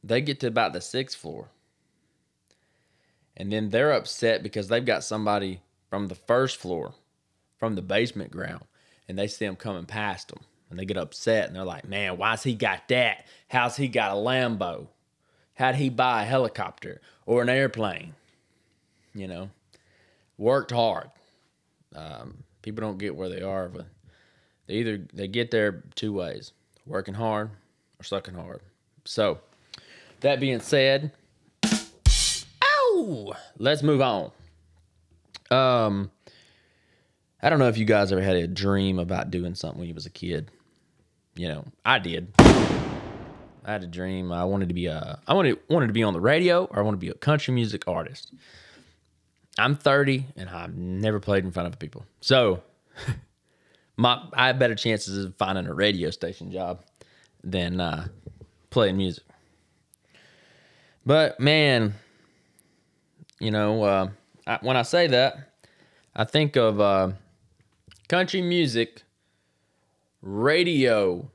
they 0.04 0.22
get 0.22 0.40
to 0.42 0.48
about 0.48 0.74
the 0.74 0.82
sixth 0.82 1.18
floor. 1.18 1.48
And 3.36 3.52
then 3.52 3.70
they're 3.70 3.92
upset 3.92 4.44
because 4.44 4.68
they've 4.68 4.86
got 4.86 5.04
somebody 5.04 5.62
from 5.90 6.08
the 6.08 6.16
first 6.16 6.58
floor, 6.58 6.94
from 7.58 7.76
the 7.76 7.82
basement 7.82 8.32
ground, 8.32 8.66
and 9.08 9.18
they 9.18 9.28
see 9.28 9.46
them 9.46 9.56
coming 9.56 9.86
past 9.86 10.30
them. 10.30 10.42
And 10.70 10.80
they 10.80 10.86
get 10.86 10.98
upset 10.98 11.48
and 11.48 11.56
they're 11.56 11.64
like, 11.64 11.88
man, 11.88 12.18
why's 12.18 12.44
he 12.44 12.56
got 12.56 12.88
that? 12.88 13.26
How's 13.48 13.78
he 13.78 13.88
got 13.88 14.12
a 14.12 14.16
Lambo? 14.16 14.88
How'd 15.56 15.76
he 15.76 15.90
buy 15.90 16.24
a 16.24 16.26
helicopter 16.26 17.00
or 17.26 17.44
an 17.44 17.50
airplane? 17.50 18.16
You 19.14 19.28
know, 19.28 19.50
worked 20.38 20.72
hard. 20.72 21.12
Um, 21.96 22.44
people 22.64 22.82
don't 22.82 22.98
get 22.98 23.16
where 23.16 23.30
they 23.30 23.44
are, 23.44 23.70
but 23.70 23.86
they 24.68 24.76
either 24.76 25.02
they 25.14 25.28
get 25.28 25.52
there 25.52 25.84
two 25.96 26.14
ways: 26.14 26.54
working 26.86 27.14
hard 27.14 27.50
or 28.00 28.04
sucking 28.04 28.36
hard. 28.36 28.62
So, 29.06 29.40
that 30.22 30.40
being 30.40 30.60
said, 30.62 31.12
ow, 32.62 33.34
let's 33.58 33.84
move 33.84 34.02
on. 34.02 34.32
Um, 35.52 36.12
I 37.42 37.50
don't 37.50 37.60
know 37.60 37.68
if 37.68 37.78
you 37.78 37.86
guys 37.86 38.12
ever 38.12 38.22
had 38.22 38.38
a 38.38 38.48
dream 38.48 39.00
about 39.00 39.30
doing 39.30 39.56
something 39.56 39.80
when 39.80 39.90
you 39.90 39.94
was 39.94 40.06
a 40.06 40.10
kid. 40.10 40.50
You 41.36 41.50
know, 41.50 41.66
I 41.84 42.00
did. 42.00 42.32
I 43.66 43.72
had 43.72 43.84
a 43.84 43.88
dream. 43.88 44.32
I 44.32 44.46
wanted 44.46 44.70
to 44.70 44.74
be 44.74 44.86
a. 44.86 45.20
I 45.28 45.34
wanted 45.34 45.60
wanted 45.70 45.88
to 45.88 45.94
be 45.94 46.04
on 46.04 46.14
the 46.14 46.22
radio, 46.22 46.66
or 46.66 46.80
I 46.80 46.82
wanted 46.82 46.98
to 46.98 47.06
be 47.06 47.10
a 47.10 47.16
country 47.16 47.54
music 47.54 47.88
artist. 47.88 48.34
I'm 49.58 49.76
30 49.76 50.26
and 50.36 50.50
I've 50.50 50.76
never 50.76 51.20
played 51.20 51.44
in 51.44 51.52
front 51.52 51.68
of 51.68 51.78
people, 51.78 52.06
so 52.22 52.64
my 53.98 54.22
I 54.34 54.48
have 54.48 54.60
better 54.60 54.76
chances 54.76 55.26
of 55.26 55.36
finding 55.38 55.68
a 55.68 55.74
radio 55.74 56.10
station 56.10 56.52
job 56.52 56.84
than 57.44 57.80
uh, 57.80 58.08
playing 58.70 58.98
music. 58.98 59.24
But 61.06 61.40
man, 61.40 61.96
you 63.40 63.52
know, 63.52 63.84
uh, 63.84 64.10
I, 64.48 64.60
when 64.62 64.78
I 64.78 64.84
say 64.84 65.08
that, 65.08 65.52
I 66.16 66.24
think 66.24 66.56
of 66.56 66.80
uh, 66.80 67.12
country 68.08 68.42
music 68.42 69.04
radio, 70.22 71.30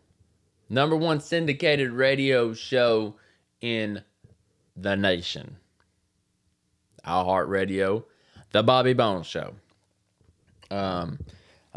number 0.70 0.96
one 0.96 1.20
syndicated 1.20 1.90
radio 1.90 2.54
show 2.54 3.14
in 3.60 4.02
the 4.76 4.96
nation. 4.96 5.56
iHeartRadio, 7.04 8.04
The 8.52 8.62
Bobby 8.62 8.94
Bones 8.94 9.26
Show. 9.26 9.54
Um, 10.70 11.18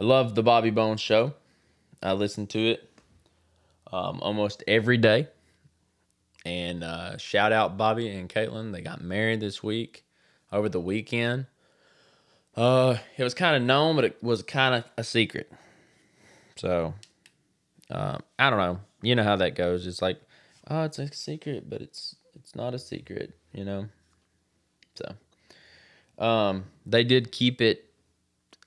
I 0.01 0.03
love 0.03 0.33
The 0.33 0.41
Bobby 0.41 0.71
Bones 0.71 0.99
Show. 0.99 1.35
I 2.01 2.13
listen 2.13 2.47
to 2.47 2.71
it 2.71 2.89
um, 3.93 4.19
almost 4.23 4.63
every 4.67 4.97
day. 4.97 5.27
And 6.43 6.83
uh, 6.83 7.17
shout 7.17 7.51
out 7.51 7.77
Bobby 7.77 8.09
and 8.09 8.27
Caitlin. 8.27 8.71
They 8.71 8.81
got 8.81 9.03
married 9.03 9.41
this 9.41 9.61
week 9.61 10.03
over 10.51 10.69
the 10.69 10.79
weekend. 10.79 11.45
Uh, 12.55 12.97
it 13.15 13.23
was 13.23 13.35
kind 13.35 13.55
of 13.55 13.61
known, 13.61 13.95
but 13.95 14.05
it 14.05 14.23
was 14.23 14.41
kind 14.41 14.73
of 14.73 14.85
a 14.97 15.03
secret. 15.03 15.51
So, 16.55 16.95
uh, 17.91 18.17
I 18.39 18.49
don't 18.49 18.57
know. 18.57 18.79
You 19.03 19.13
know 19.13 19.23
how 19.23 19.35
that 19.35 19.53
goes. 19.53 19.85
It's 19.85 20.01
like, 20.01 20.19
oh, 20.67 20.85
it's 20.85 20.97
a 20.97 21.13
secret, 21.13 21.69
but 21.69 21.79
it's 21.79 22.15
it's 22.33 22.55
not 22.55 22.73
a 22.73 22.79
secret. 22.79 23.35
You 23.53 23.65
know. 23.65 23.85
So, 24.95 26.25
um, 26.25 26.63
they 26.87 27.03
did 27.03 27.31
keep 27.31 27.61
it 27.61 27.85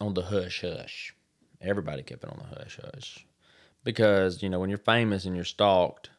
on 0.00 0.14
the 0.14 0.22
hush 0.22 0.60
hush. 0.60 1.12
Everybody 1.64 2.02
kept 2.02 2.24
it 2.24 2.30
on 2.30 2.38
the 2.38 2.58
hush 2.58 2.78
hush 2.82 3.26
because 3.84 4.42
you 4.42 4.48
know 4.48 4.60
when 4.60 4.70
you're 4.70 4.78
famous 4.78 5.24
and 5.24 5.34
you're 5.34 5.44
stalked, 5.44 6.10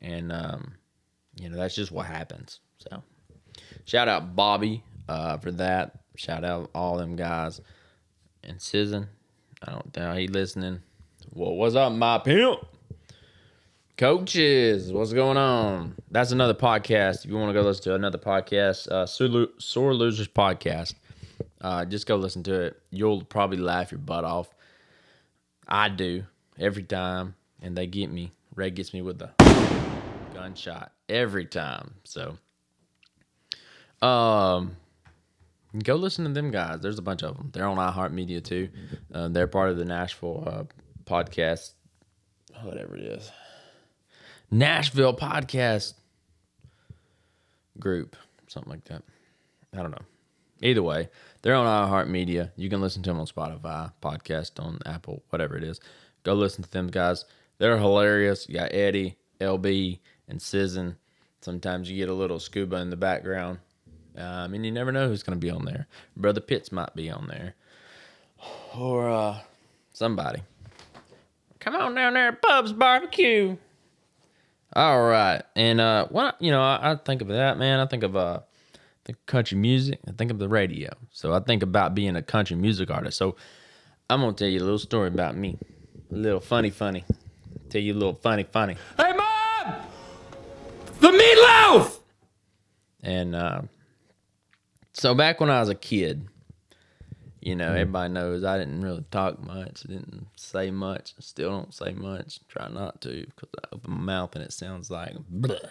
and 0.00 0.32
um, 0.32 0.74
you 1.36 1.48
know, 1.48 1.56
that's 1.56 1.74
just 1.74 1.92
what 1.92 2.06
happens. 2.06 2.60
So, 2.78 3.02
shout 3.84 4.08
out 4.08 4.36
Bobby 4.36 4.82
uh, 5.08 5.38
for 5.38 5.50
that. 5.52 6.00
Shout 6.16 6.44
out 6.44 6.70
all 6.74 6.98
them 6.98 7.16
guys 7.16 7.60
and 8.44 8.58
Sizzin. 8.58 9.08
I 9.66 9.72
don't 9.72 9.96
know 9.96 10.14
he 10.14 10.28
listening. 10.28 10.82
Well, 11.32 11.54
what's 11.54 11.74
up, 11.74 11.92
my 11.92 12.18
pimp? 12.18 12.60
Coaches, 13.96 14.92
what's 14.92 15.12
going 15.12 15.36
on? 15.36 15.94
That's 16.10 16.32
another 16.32 16.54
podcast. 16.54 17.24
If 17.24 17.30
you 17.30 17.36
want 17.36 17.50
to 17.50 17.52
go 17.52 17.62
listen 17.62 17.84
to 17.84 17.94
another 17.94 18.18
podcast, 18.18 18.88
uh, 18.88 19.06
Sore 19.06 19.94
Losers 19.94 20.28
podcast, 20.28 20.94
uh, 21.60 21.84
just 21.84 22.06
go 22.06 22.16
listen 22.16 22.42
to 22.44 22.60
it. 22.62 22.82
You'll 22.90 23.22
probably 23.22 23.58
laugh 23.58 23.92
your 23.92 23.98
butt 24.00 24.24
off. 24.24 24.52
I 25.66 25.88
do 25.88 26.24
every 26.58 26.82
time, 26.82 27.34
and 27.60 27.76
they 27.76 27.86
get 27.86 28.10
me. 28.10 28.32
Ray 28.54 28.70
gets 28.70 28.92
me 28.92 29.02
with 29.02 29.18
the 29.18 29.30
gunshot 30.34 30.92
every 31.08 31.46
time. 31.46 31.94
So, 32.04 32.36
um, 34.06 34.76
go 35.82 35.94
listen 35.94 36.24
to 36.24 36.32
them 36.32 36.50
guys. 36.50 36.80
There's 36.80 36.98
a 36.98 37.02
bunch 37.02 37.22
of 37.22 37.36
them. 37.36 37.50
They're 37.52 37.66
on 37.66 37.76
iHeartMedia 37.76 38.44
too. 38.44 38.68
Uh, 39.12 39.28
they're 39.28 39.46
part 39.46 39.70
of 39.70 39.76
the 39.76 39.84
Nashville 39.84 40.44
uh, 40.46 40.64
podcast, 41.04 41.72
whatever 42.62 42.96
it 42.96 43.04
is, 43.04 43.30
Nashville 44.50 45.14
podcast 45.16 45.94
group, 47.78 48.16
something 48.48 48.70
like 48.70 48.84
that. 48.84 49.02
I 49.72 49.78
don't 49.78 49.92
know. 49.92 50.04
Either 50.62 50.82
way, 50.82 51.08
they're 51.42 51.54
on 51.54 51.66
iHeartMedia. 51.66 52.52
You 52.56 52.70
can 52.70 52.80
listen 52.80 53.02
to 53.02 53.10
them 53.10 53.20
on 53.20 53.26
Spotify, 53.26 53.92
podcast 54.00 54.62
on 54.62 54.78
Apple, 54.86 55.22
whatever 55.30 55.56
it 55.56 55.64
is. 55.64 55.80
Go 56.22 56.34
listen 56.34 56.62
to 56.62 56.70
them 56.70 56.88
guys. 56.88 57.24
They're 57.58 57.78
hilarious. 57.78 58.48
You 58.48 58.54
got 58.54 58.72
Eddie, 58.72 59.16
LB, 59.40 59.98
and 60.28 60.38
Sizzin. 60.38 60.96
Sometimes 61.40 61.90
you 61.90 61.96
get 61.96 62.08
a 62.08 62.14
little 62.14 62.38
scuba 62.38 62.76
in 62.76 62.90
the 62.90 62.96
background. 62.96 63.58
Um, 64.16 64.54
and 64.54 64.64
you 64.64 64.70
never 64.70 64.92
know 64.92 65.08
who's 65.08 65.22
going 65.22 65.38
to 65.38 65.44
be 65.44 65.50
on 65.50 65.64
there. 65.64 65.86
Brother 66.16 66.40
Pitts 66.40 66.70
might 66.70 66.94
be 66.94 67.10
on 67.10 67.26
there. 67.26 67.54
Or 68.76 69.08
uh, 69.08 69.38
somebody. 69.92 70.42
Come 71.60 71.76
on 71.76 71.94
down 71.94 72.14
there, 72.14 72.32
Bub's 72.32 72.72
Barbecue. 72.72 73.56
All 74.74 75.02
right. 75.02 75.42
And 75.54 75.80
uh, 75.80 76.06
I, 76.14 76.32
you 76.40 76.50
know, 76.50 76.62
I, 76.62 76.92
I 76.92 76.96
think 76.96 77.22
of 77.22 77.28
that, 77.28 77.58
man. 77.58 77.78
I 77.78 77.86
think 77.86 78.02
of 78.02 78.16
uh, 78.16 78.40
the 79.04 79.14
country 79.26 79.58
music. 79.58 80.00
I 80.08 80.12
think 80.12 80.30
of 80.30 80.38
the 80.38 80.48
radio. 80.48 80.90
So 81.10 81.32
I 81.32 81.40
think 81.40 81.62
about 81.62 81.94
being 81.94 82.16
a 82.16 82.22
country 82.22 82.56
music 82.56 82.90
artist. 82.90 83.18
So 83.18 83.36
I'm 84.08 84.20
gonna 84.20 84.32
tell 84.32 84.48
you 84.48 84.60
a 84.60 84.64
little 84.64 84.78
story 84.78 85.08
about 85.08 85.36
me. 85.36 85.58
A 86.10 86.14
little 86.14 86.40
funny, 86.40 86.70
funny. 86.70 87.04
Tell 87.68 87.80
you 87.80 87.94
a 87.94 87.98
little 87.98 88.14
funny, 88.14 88.44
funny. 88.44 88.76
Hey, 88.96 89.12
Mom! 89.12 89.74
The 91.00 91.08
meatloaf! 91.08 91.98
And 93.02 93.34
uh, 93.34 93.62
so 94.92 95.14
back 95.14 95.40
when 95.40 95.50
I 95.50 95.60
was 95.60 95.68
a 95.68 95.74
kid, 95.74 96.28
you 97.40 97.56
know, 97.56 97.70
everybody 97.70 98.12
knows 98.12 98.44
I 98.44 98.58
didn't 98.58 98.82
really 98.82 99.04
talk 99.10 99.42
much, 99.42 99.80
didn't 99.82 100.26
say 100.36 100.70
much, 100.70 101.14
still 101.18 101.50
don't 101.50 101.74
say 101.74 101.92
much, 101.92 102.38
try 102.46 102.68
not 102.68 103.00
to 103.00 103.26
because 103.26 103.48
I 103.64 103.74
open 103.74 103.90
my 103.92 104.00
mouth 104.00 104.36
and 104.36 104.44
it 104.44 104.52
sounds 104.52 104.90
like, 104.90 105.14
bleh. 105.14 105.70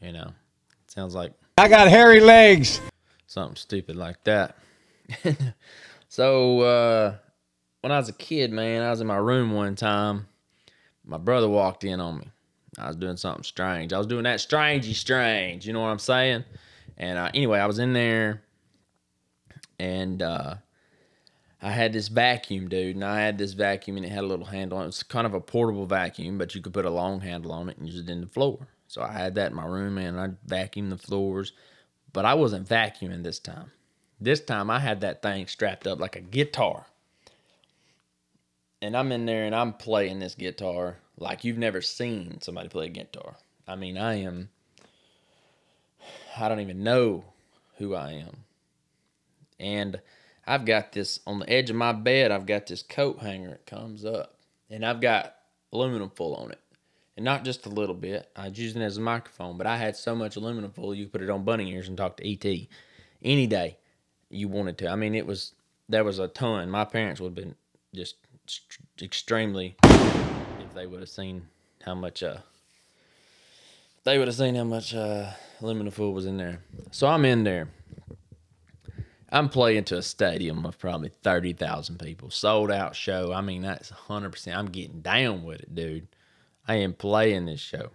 you 0.00 0.12
know, 0.12 0.32
it 0.84 0.90
sounds 0.90 1.14
like 1.14 1.32
I 1.58 1.66
got 1.66 1.88
hairy 1.88 2.20
legs. 2.20 2.80
something 3.26 3.56
stupid 3.56 3.96
like 3.96 4.22
that. 4.22 4.56
so 6.08 6.60
uh, 6.60 7.16
when 7.80 7.90
I 7.90 7.98
was 7.98 8.08
a 8.08 8.12
kid, 8.12 8.52
man, 8.52 8.82
I 8.82 8.90
was 8.90 9.00
in 9.00 9.08
my 9.08 9.16
room 9.16 9.52
one 9.52 9.74
time. 9.74 10.28
My 11.04 11.18
brother 11.18 11.48
walked 11.48 11.82
in 11.82 11.98
on 11.98 12.18
me. 12.18 12.28
I 12.78 12.86
was 12.86 12.94
doing 12.94 13.16
something 13.16 13.42
strange. 13.42 13.92
I 13.92 13.98
was 13.98 14.06
doing 14.06 14.22
that 14.22 14.38
strangey 14.38 14.94
strange. 14.94 15.66
You 15.66 15.72
know 15.72 15.80
what 15.80 15.88
I'm 15.88 15.98
saying? 15.98 16.44
And 16.96 17.18
uh, 17.18 17.30
anyway, 17.34 17.58
I 17.58 17.66
was 17.66 17.80
in 17.80 17.92
there, 17.92 18.40
and 19.80 20.22
uh, 20.22 20.54
I 21.60 21.72
had 21.72 21.92
this 21.92 22.06
vacuum, 22.06 22.68
dude. 22.68 22.94
And 22.94 23.04
I 23.04 23.20
had 23.20 23.36
this 23.36 23.54
vacuum, 23.54 23.96
and 23.96 24.06
it 24.06 24.10
had 24.10 24.22
a 24.22 24.28
little 24.28 24.46
handle. 24.46 24.80
It 24.80 24.86
was 24.86 25.02
kind 25.02 25.26
of 25.26 25.34
a 25.34 25.40
portable 25.40 25.86
vacuum, 25.86 26.38
but 26.38 26.54
you 26.54 26.62
could 26.62 26.72
put 26.72 26.84
a 26.84 26.90
long 26.90 27.20
handle 27.20 27.50
on 27.50 27.68
it 27.68 27.78
and 27.78 27.88
use 27.88 27.98
it 27.98 28.08
in 28.08 28.20
the 28.20 28.28
floor. 28.28 28.68
So 28.88 29.02
I 29.02 29.12
had 29.12 29.36
that 29.36 29.50
in 29.50 29.56
my 29.56 29.66
room, 29.66 29.98
and 29.98 30.18
I 30.18 30.30
vacuumed 30.46 30.90
the 30.90 30.98
floors. 30.98 31.52
But 32.12 32.24
I 32.24 32.34
wasn't 32.34 32.68
vacuuming 32.68 33.22
this 33.22 33.38
time. 33.38 33.70
This 34.20 34.40
time 34.40 34.70
I 34.70 34.80
had 34.80 35.02
that 35.02 35.22
thing 35.22 35.46
strapped 35.46 35.86
up 35.86 36.00
like 36.00 36.16
a 36.16 36.20
guitar. 36.20 36.86
And 38.80 38.96
I'm 38.96 39.12
in 39.12 39.26
there 39.26 39.44
and 39.44 39.54
I'm 39.54 39.72
playing 39.72 40.20
this 40.20 40.34
guitar 40.34 40.98
like 41.16 41.44
you've 41.44 41.58
never 41.58 41.80
seen 41.80 42.40
somebody 42.40 42.68
play 42.68 42.86
a 42.86 42.90
guitar. 42.90 43.36
I 43.66 43.76
mean, 43.76 43.98
I 43.98 44.14
am, 44.22 44.50
I 46.36 46.48
don't 46.48 46.60
even 46.60 46.82
know 46.82 47.24
who 47.76 47.94
I 47.94 48.12
am. 48.12 48.44
And 49.60 50.00
I've 50.46 50.64
got 50.64 50.92
this 50.92 51.20
on 51.26 51.40
the 51.40 51.50
edge 51.50 51.70
of 51.70 51.76
my 51.76 51.92
bed, 51.92 52.30
I've 52.30 52.46
got 52.46 52.66
this 52.66 52.82
coat 52.82 53.18
hanger. 53.18 53.50
It 53.50 53.66
comes 53.66 54.04
up 54.04 54.34
and 54.70 54.84
I've 54.84 55.00
got 55.00 55.34
aluminum 55.72 56.10
foil 56.10 56.36
on 56.36 56.52
it. 56.52 56.60
And 57.18 57.24
not 57.24 57.44
just 57.44 57.66
a 57.66 57.68
little 57.68 57.96
bit. 57.96 58.30
I 58.36 58.48
was 58.48 58.56
using 58.60 58.80
it 58.80 58.84
as 58.84 58.96
a 58.96 59.00
microphone, 59.00 59.58
but 59.58 59.66
I 59.66 59.76
had 59.76 59.96
so 59.96 60.14
much 60.14 60.36
aluminum 60.36 60.70
foil 60.70 60.94
you 60.94 61.06
could 61.06 61.14
put 61.14 61.22
it 61.22 61.30
on 61.30 61.42
bunny 61.42 61.68
ears 61.72 61.88
and 61.88 61.98
talk 61.98 62.16
to 62.18 62.32
ET 62.32 62.68
any 63.24 63.48
day 63.48 63.76
you 64.30 64.46
wanted 64.46 64.78
to. 64.78 64.88
I 64.88 64.94
mean, 64.94 65.16
it 65.16 65.26
was 65.26 65.52
there 65.88 66.04
was 66.04 66.20
a 66.20 66.28
ton. 66.28 66.70
My 66.70 66.84
parents 66.84 67.20
would 67.20 67.30
have 67.30 67.34
been 67.34 67.56
just 67.92 68.14
extremely 69.02 69.74
if 69.82 70.74
they 70.76 70.86
would 70.86 71.00
have 71.00 71.08
seen 71.08 71.48
how 71.84 71.96
much 71.96 72.22
uh 72.22 72.36
they 74.04 74.16
would 74.16 74.28
have 74.28 74.36
seen 74.36 74.54
how 74.54 74.62
much 74.62 74.94
uh 74.94 75.32
aluminum 75.60 75.90
foil 75.90 76.12
was 76.12 76.24
in 76.24 76.36
there. 76.36 76.60
So 76.92 77.08
I'm 77.08 77.24
in 77.24 77.42
there. 77.42 77.68
I'm 79.28 79.48
playing 79.48 79.84
to 79.86 79.96
a 79.96 80.02
stadium 80.02 80.64
of 80.64 80.78
probably 80.78 81.10
thirty 81.24 81.52
thousand 81.52 81.98
people, 81.98 82.30
sold 82.30 82.70
out 82.70 82.94
show. 82.94 83.32
I 83.32 83.40
mean, 83.40 83.62
that's 83.62 83.90
hundred 83.90 84.30
percent. 84.30 84.56
I'm 84.56 84.66
getting 84.66 85.00
down 85.00 85.42
with 85.42 85.62
it, 85.62 85.74
dude. 85.74 86.06
I 86.68 86.76
am 86.76 86.92
playing 86.92 87.46
this 87.46 87.60
show. 87.60 87.90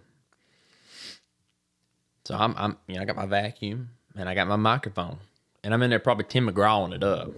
So 2.24 2.34
I'm, 2.34 2.54
I'm, 2.56 2.76
you 2.88 2.96
know, 2.96 3.02
I 3.02 3.04
got 3.04 3.16
my 3.16 3.26
vacuum 3.26 3.90
and 4.16 4.28
I 4.28 4.34
got 4.34 4.48
my 4.48 4.56
microphone, 4.56 5.18
and 5.62 5.72
I'm 5.72 5.82
in 5.82 5.90
there 5.90 6.00
probably 6.00 6.24
Tim 6.24 6.48
McGrawing 6.48 6.94
it 6.94 7.04
up. 7.04 7.30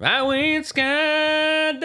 I 0.00 0.22
went 0.22 0.66
skydiving, 0.66 1.80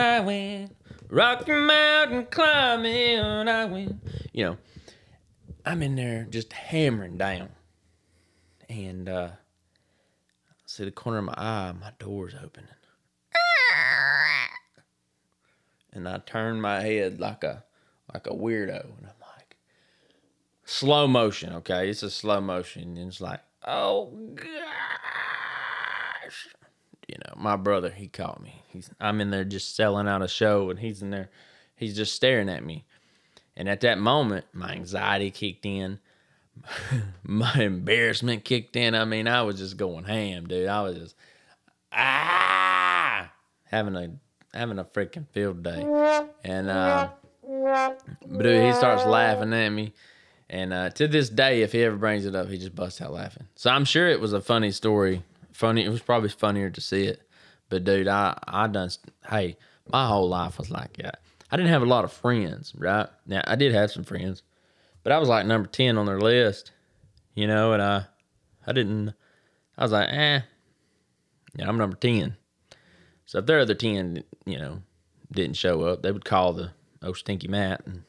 I 0.00 0.20
went 0.20 0.76
Rocky 1.08 1.52
Mountain 1.52 2.26
climbing, 2.26 3.48
I 3.48 3.64
went. 3.64 3.96
You 4.32 4.44
know, 4.44 4.56
I'm 5.64 5.82
in 5.82 5.96
there 5.96 6.26
just 6.28 6.52
hammering 6.52 7.16
down, 7.16 7.48
and 8.68 9.08
uh, 9.08 9.30
see 10.66 10.84
the 10.84 10.90
corner 10.90 11.18
of 11.18 11.24
my 11.24 11.34
eye, 11.36 11.72
my 11.80 11.92
door's 11.98 12.34
opening, 12.34 12.68
and 15.96 16.08
I 16.08 16.18
turn 16.18 16.60
my 16.60 16.80
head 16.82 17.18
like 17.18 17.42
a 17.42 17.64
like 18.12 18.26
a 18.26 18.30
weirdo, 18.30 18.84
and 18.84 19.06
I'm 19.06 19.20
like, 19.36 19.56
slow 20.64 21.08
motion, 21.08 21.54
okay? 21.54 21.88
It's 21.88 22.02
a 22.02 22.10
slow 22.10 22.40
motion, 22.40 22.96
and 22.96 23.08
it's 23.08 23.20
like, 23.20 23.40
oh 23.66 24.12
gosh, 24.34 24.46
you 27.08 27.16
know, 27.16 27.34
my 27.36 27.56
brother, 27.56 27.90
he 27.90 28.06
caught 28.06 28.40
me. 28.42 28.62
He's 28.68 28.90
I'm 29.00 29.20
in 29.20 29.30
there 29.30 29.44
just 29.44 29.74
selling 29.74 30.06
out 30.06 30.22
a 30.22 30.28
show, 30.28 30.70
and 30.70 30.78
he's 30.78 31.02
in 31.02 31.10
there, 31.10 31.30
he's 31.74 31.96
just 31.96 32.14
staring 32.14 32.48
at 32.48 32.64
me, 32.64 32.84
and 33.56 33.68
at 33.68 33.80
that 33.80 33.98
moment, 33.98 34.44
my 34.52 34.72
anxiety 34.72 35.30
kicked 35.30 35.66
in. 35.66 35.98
my 37.22 37.52
embarrassment 37.54 38.44
kicked 38.44 38.76
in. 38.76 38.94
I 38.94 39.04
mean, 39.04 39.28
I 39.28 39.42
was 39.42 39.58
just 39.58 39.76
going 39.76 40.04
ham, 40.04 40.46
dude. 40.46 40.68
I 40.68 40.82
was 40.82 40.96
just 40.96 41.14
ah 41.92 43.30
having 43.64 43.94
a 43.94 44.10
having 44.56 44.78
a 44.78 44.84
freaking 44.84 45.28
field 45.28 45.62
day. 45.62 45.82
And 46.44 46.68
uh 46.70 47.10
dude, 48.38 48.64
he 48.64 48.72
starts 48.72 49.04
laughing 49.04 49.52
at 49.52 49.68
me. 49.70 49.92
And 50.48 50.72
uh, 50.72 50.90
to 50.90 51.08
this 51.08 51.28
day, 51.28 51.62
if 51.62 51.72
he 51.72 51.82
ever 51.82 51.96
brings 51.96 52.24
it 52.24 52.34
up, 52.36 52.48
he 52.48 52.56
just 52.56 52.74
busts 52.74 53.00
out 53.00 53.12
laughing. 53.12 53.48
So 53.56 53.68
I'm 53.70 53.84
sure 53.84 54.06
it 54.08 54.20
was 54.20 54.32
a 54.32 54.40
funny 54.40 54.70
story. 54.70 55.22
Funny, 55.52 55.84
it 55.84 55.88
was 55.88 56.02
probably 56.02 56.28
funnier 56.28 56.70
to 56.70 56.80
see 56.80 57.04
it. 57.04 57.22
But 57.68 57.84
dude, 57.84 58.06
I 58.08 58.38
I 58.46 58.68
done. 58.68 58.90
Hey, 59.28 59.56
my 59.90 60.06
whole 60.06 60.28
life 60.28 60.58
was 60.58 60.70
like 60.70 60.96
that. 60.98 61.20
I 61.50 61.56
didn't 61.56 61.72
have 61.72 61.82
a 61.82 61.86
lot 61.86 62.04
of 62.04 62.12
friends, 62.12 62.72
right? 62.76 63.08
Now 63.26 63.42
I 63.44 63.56
did 63.56 63.72
have 63.72 63.90
some 63.90 64.04
friends, 64.04 64.42
but 65.02 65.12
I 65.12 65.18
was 65.18 65.28
like 65.28 65.46
number 65.46 65.68
ten 65.68 65.98
on 65.98 66.06
their 66.06 66.20
list, 66.20 66.70
you 67.34 67.46
know. 67.48 67.72
And 67.72 67.82
I, 67.82 68.04
I 68.66 68.72
didn't. 68.72 69.14
I 69.76 69.82
was 69.82 69.92
like, 69.92 70.08
eh, 70.10 70.40
yeah, 71.56 71.68
I'm 71.68 71.76
number 71.76 71.96
ten. 71.96 72.36
So 73.26 73.38
if 73.38 73.46
their 73.46 73.58
other 73.60 73.74
ten, 73.74 74.22
you 74.44 74.58
know, 74.58 74.82
didn't 75.30 75.56
show 75.56 75.82
up, 75.82 76.02
they 76.02 76.12
would 76.12 76.24
call 76.24 76.52
the 76.52 76.70
oh 77.02 77.12
stinky 77.12 77.48
Matt 77.48 77.84
and 77.84 78.04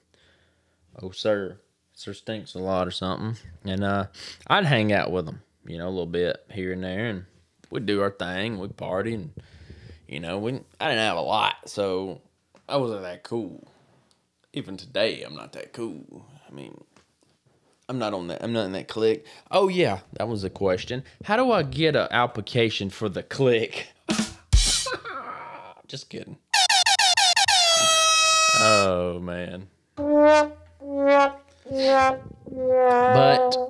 oh 1.01 1.11
sir, 1.11 1.59
sir 1.93 2.13
stinks 2.13 2.53
a 2.53 2.59
lot 2.59 2.87
or 2.87 2.91
something, 2.91 3.35
and 3.65 3.83
uh, 3.83 4.05
I'd 4.47 4.65
hang 4.65 4.93
out 4.93 5.11
with 5.11 5.25
them, 5.25 5.41
you 5.65 5.77
know, 5.77 5.87
a 5.87 5.89
little 5.89 6.05
bit 6.05 6.45
here 6.51 6.71
and 6.71 6.83
there, 6.83 7.07
and 7.07 7.25
we'd 7.71 7.85
do 7.85 8.01
our 8.01 8.11
thing, 8.11 8.59
we'd 8.59 8.77
party, 8.77 9.15
and 9.15 9.31
you 10.07 10.19
know, 10.19 10.37
we 10.37 10.53
I 10.79 10.89
didn't 10.89 10.99
have 10.99 11.17
a 11.17 11.21
lot, 11.21 11.55
so 11.65 12.21
I 12.69 12.77
wasn't 12.77 13.01
that 13.01 13.23
cool. 13.23 13.67
even 14.53 14.77
today, 14.77 15.23
I'm 15.23 15.35
not 15.35 15.53
that 15.53 15.73
cool. 15.73 16.25
I 16.47 16.53
mean, 16.53 16.79
I'm 17.89 17.97
not 17.97 18.13
on 18.13 18.27
that. 18.27 18.43
I'm 18.43 18.53
not 18.53 18.65
in 18.65 18.71
that 18.73 18.87
click. 18.87 19.25
Oh 19.49 19.67
yeah, 19.67 19.99
that 20.13 20.27
was 20.27 20.43
a 20.43 20.49
question. 20.49 21.03
How 21.23 21.37
do 21.37 21.51
I 21.51 21.63
get 21.63 21.95
an 21.95 22.07
application 22.11 22.91
for 22.91 23.09
the 23.09 23.23
click? 23.23 23.87
Just 25.87 26.09
kidding. 26.09 26.37
Oh 28.59 29.19
man. 29.21 29.67
But 29.95 30.57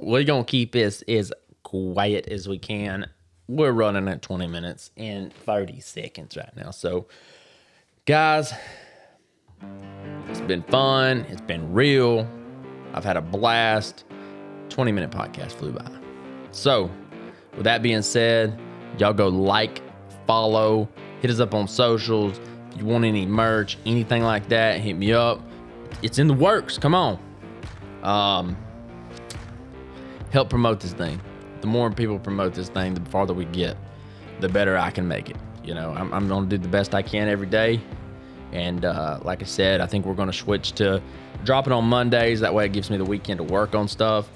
we're 0.02 0.24
gonna 0.24 0.44
keep 0.44 0.72
this 0.72 1.04
as 1.08 1.32
quiet 1.64 2.28
as 2.28 2.48
we 2.48 2.58
can. 2.58 3.08
We're 3.48 3.72
running 3.72 4.08
at 4.08 4.22
20 4.22 4.48
minutes 4.48 4.92
and 4.98 5.32
30 5.32 5.80
seconds 5.80 6.36
right 6.36 6.56
now. 6.56 6.72
So, 6.72 7.08
guys, 8.06 8.54
it's 10.30 10.42
been 10.42 10.64
fun. 10.64 11.26
It's 11.30 11.42
been 11.42 11.72
real. 11.72 12.28
I've 12.94 13.06
had 13.06 13.18
a 13.18 13.22
blast. 13.22 14.06
20 14.70 14.92
minute 14.92 15.12
podcast 15.12 15.54
flew 15.54 15.72
by. 15.72 15.90
So, 16.52 16.90
with 17.56 17.64
that 17.64 17.82
being 17.82 18.02
said, 18.02 18.60
y'all 18.98 19.14
go 19.14 19.28
like, 19.28 19.82
follow, 20.26 20.90
hit 21.22 21.32
us 21.32 21.40
up 21.40 21.54
on 21.54 21.68
socials. 21.68 22.40
If 22.72 22.80
you 22.80 22.86
want 22.86 23.06
any 23.06 23.26
merch, 23.26 23.78
anything 23.86 24.24
like 24.24 24.48
that, 24.50 24.80
hit 24.80 24.94
me 24.94 25.14
up. 25.14 25.42
It's 26.02 26.20
in 26.20 26.28
the 26.28 26.34
works. 26.34 26.78
Come 26.78 26.94
on. 26.94 27.20
Um, 28.04 28.58
help 30.32 30.50
promote 30.50 30.80
this 30.80 30.94
thing. 30.94 31.20
The 31.62 31.68
more 31.68 31.90
people 31.92 32.20
promote 32.20 32.54
this 32.54 32.70
thing, 32.70 32.94
the 32.94 33.10
farther 33.10 33.34
we 33.34 33.46
get, 33.46 33.78
the 34.40 34.50
better 34.50 34.78
I 34.78 34.92
can 34.92 35.08
make 35.08 35.30
it. 35.30 35.38
You 35.64 35.74
know, 35.74 35.92
I'm, 35.92 36.14
I'm 36.14 36.28
going 36.28 36.48
to 36.50 36.58
do 36.58 36.62
the 36.62 36.70
best 36.70 36.94
I 36.94 37.02
can 37.02 37.28
every 37.28 37.48
day. 37.48 37.82
And 38.52 38.86
uh, 38.86 39.20
like 39.24 39.42
I 39.42 39.46
said, 39.46 39.82
I 39.82 39.88
think 39.88 40.06
we're 40.06 40.14
going 40.14 40.32
to 40.32 40.38
switch 40.38 40.72
to 40.74 41.02
dropping 41.44 41.74
on 41.74 41.86
Mondays. 41.86 42.40
That 42.40 42.54
way 42.54 42.66
it 42.66 42.74
gives 42.74 42.90
me 42.90 42.98
the 42.98 43.06
weekend 43.06 43.40
to 43.40 43.44
work 43.44 43.76
on 43.76 43.88
stuff. 43.88 44.30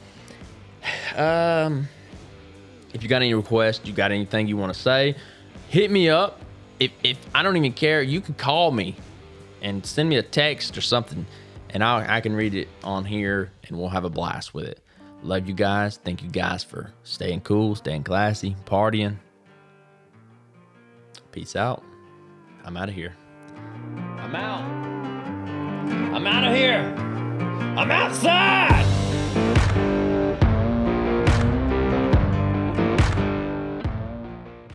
Um, 1.16 1.90
if 2.94 3.04
you 3.04 3.10
got 3.10 3.18
any 3.18 3.34
requests, 3.34 3.86
you 3.86 3.94
got 3.94 4.12
anything 4.12 4.48
you 4.48 4.56
want 4.58 4.74
to 4.74 4.80
say, 4.80 5.16
hit 5.70 5.92
me 5.92 6.10
up. 6.10 6.42
If, 6.82 6.92
if 7.04 7.18
I 7.36 7.44
don't 7.44 7.58
even 7.58 7.74
care, 7.74 8.02
you 8.02 8.22
can 8.22 8.34
call 8.34 8.72
me 8.72 8.96
and 9.62 9.86
send 9.86 10.10
me 10.10 10.16
a 10.16 10.24
text 10.24 10.76
or 10.76 10.82
something, 10.82 11.28
and 11.70 11.84
I, 11.84 12.18
I 12.18 12.22
can 12.22 12.34
read 12.34 12.56
it 12.56 12.70
on 12.84 13.06
here, 13.06 13.52
and 13.68 13.78
we'll 13.78 13.90
have 13.90 14.04
a 14.04 14.10
blast 14.10 14.56
with 14.56 14.66
it. 14.66 14.80
Love 15.22 15.48
you 15.48 15.54
guys. 15.54 15.98
Thank 15.98 16.24
you 16.24 16.30
guys 16.30 16.64
for 16.64 16.92
staying 17.04 17.42
cool, 17.42 17.76
staying 17.76 18.04
classy, 18.04 18.56
partying. 18.66 19.18
Peace 21.32 21.56
out. 21.56 21.84
I'm 22.66 22.76
out 22.76 22.90
of 22.90 22.96
here. 22.96 23.16
I'm 24.18 24.36
out. 24.36 24.64
I'm 26.16 26.26
out 26.26 26.48
of 26.48 26.56
here. 26.56 26.80
I'm 27.78 27.92
outside. 27.92 29.01